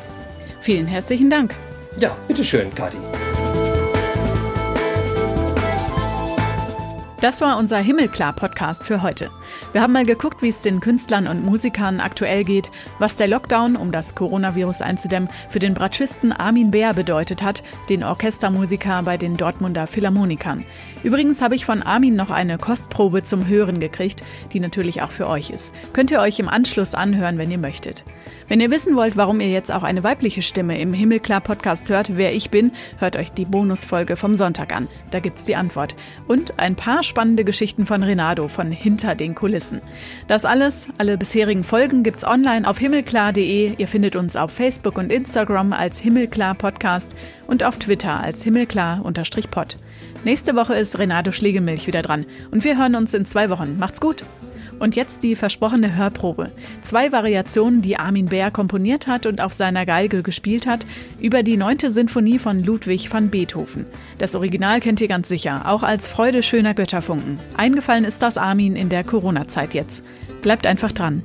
Vielen 0.61 0.87
herzlichen 0.87 1.29
Dank. 1.29 1.55
Ja, 1.99 2.15
bitteschön, 2.27 2.73
Kathi. 2.73 2.97
Das 7.27 7.41
war 7.41 7.57
unser 7.57 7.79
Himmelklar-Podcast 7.79 8.85
für 8.85 9.01
heute. 9.01 9.29
Wir 9.73 9.81
haben 9.81 9.91
mal 9.91 10.05
geguckt, 10.05 10.41
wie 10.41 10.47
es 10.47 10.61
den 10.61 10.79
Künstlern 10.79 11.27
und 11.27 11.43
Musikern 11.43 11.99
aktuell 11.99 12.45
geht, 12.45 12.71
was 12.99 13.17
der 13.17 13.27
Lockdown, 13.27 13.75
um 13.75 13.91
das 13.91 14.15
Coronavirus 14.15 14.81
einzudämmen, 14.81 15.27
für 15.49 15.59
den 15.59 15.73
Bratschisten 15.73 16.31
Armin 16.31 16.71
Bär 16.71 16.93
bedeutet 16.93 17.43
hat, 17.43 17.63
den 17.89 18.05
Orchestermusiker 18.05 19.03
bei 19.03 19.17
den 19.17 19.35
Dortmunder 19.35 19.87
Philharmonikern. 19.87 20.63
Übrigens 21.03 21.41
habe 21.41 21.55
ich 21.55 21.65
von 21.65 21.83
Armin 21.83 22.15
noch 22.15 22.31
eine 22.31 22.57
Kostprobe 22.57 23.25
zum 23.25 23.45
Hören 23.45 23.81
gekriegt, 23.81 24.23
die 24.53 24.61
natürlich 24.61 25.01
auch 25.01 25.11
für 25.11 25.27
euch 25.27 25.49
ist. 25.49 25.73
Könnt 25.91 26.11
ihr 26.11 26.21
euch 26.21 26.39
im 26.39 26.47
Anschluss 26.47 26.93
anhören, 26.93 27.37
wenn 27.37 27.51
ihr 27.51 27.57
möchtet. 27.57 28.05
Wenn 28.47 28.61
ihr 28.61 28.71
wissen 28.71 28.95
wollt, 28.95 29.17
warum 29.17 29.41
ihr 29.41 29.49
jetzt 29.49 29.73
auch 29.73 29.83
eine 29.83 30.05
weibliche 30.05 30.41
Stimme 30.41 30.79
im 30.79 30.93
Himmelklar-Podcast 30.93 31.89
hört, 31.89 32.15
wer 32.15 32.33
ich 32.33 32.49
bin, 32.49 32.71
hört 32.97 33.17
euch 33.17 33.31
die 33.33 33.43
Bonusfolge 33.43 34.15
vom 34.15 34.37
Sonntag 34.37 34.73
an. 34.73 34.87
Da 35.11 35.19
gibt's 35.19 35.43
die 35.43 35.57
Antwort. 35.57 35.95
Und 36.27 36.57
ein 36.57 36.75
paar 36.75 37.03
spannende 37.17 37.43
Geschichten 37.43 37.87
von 37.87 38.03
Renato 38.03 38.47
von 38.47 38.69
hinter 38.69 39.15
den 39.15 39.33
Kulissen. 39.33 39.81
Das 40.27 40.45
alles, 40.45 40.85
alle 40.99 41.17
bisherigen 41.17 41.63
Folgen 41.63 42.03
gibt's 42.03 42.23
online 42.23 42.69
auf 42.69 42.77
himmelklar.de. 42.77 43.73
Ihr 43.75 43.87
findet 43.87 44.15
uns 44.15 44.35
auf 44.35 44.51
Facebook 44.51 44.99
und 44.99 45.11
Instagram 45.11 45.73
als 45.73 45.97
Himmelklar 45.97 46.53
Podcast 46.53 47.07
und 47.47 47.63
auf 47.63 47.79
Twitter 47.79 48.19
als 48.19 48.43
Himmelklar-Pod. 48.43 49.77
Nächste 50.25 50.55
Woche 50.55 50.75
ist 50.75 50.99
Renato 50.99 51.31
Schlegelmilch 51.31 51.87
wieder 51.87 52.03
dran 52.03 52.23
und 52.51 52.63
wir 52.63 52.77
hören 52.77 52.93
uns 52.93 53.15
in 53.15 53.25
zwei 53.25 53.49
Wochen. 53.49 53.79
Macht's 53.79 53.99
gut! 53.99 54.23
Und 54.79 54.95
jetzt 54.95 55.23
die 55.23 55.35
versprochene 55.35 55.95
Hörprobe. 55.95 56.51
Zwei 56.83 57.11
Variationen, 57.11 57.81
die 57.81 57.97
Armin 57.97 58.27
Bär 58.27 58.51
komponiert 58.51 59.07
hat 59.07 59.25
und 59.25 59.41
auf 59.41 59.53
seiner 59.53 59.85
Geige 59.85 60.21
gespielt 60.21 60.67
hat, 60.67 60.85
über 61.19 61.43
die 61.43 61.57
neunte 61.57 61.91
Sinfonie 61.91 62.39
von 62.39 62.63
Ludwig 62.63 63.11
van 63.11 63.29
Beethoven. 63.29 63.85
Das 64.19 64.35
Original 64.35 64.79
kennt 64.79 65.01
ihr 65.01 65.07
ganz 65.07 65.27
sicher, 65.27 65.63
auch 65.65 65.83
als 65.83 66.07
Freude 66.07 66.43
schöner 66.43 66.73
Götterfunken. 66.73 67.39
Eingefallen 67.55 68.05
ist 68.05 68.21
das 68.21 68.37
Armin 68.37 68.75
in 68.75 68.89
der 68.89 69.03
Corona-Zeit 69.03 69.73
jetzt. 69.73 70.03
Bleibt 70.41 70.67
einfach 70.67 70.91
dran. 70.91 71.23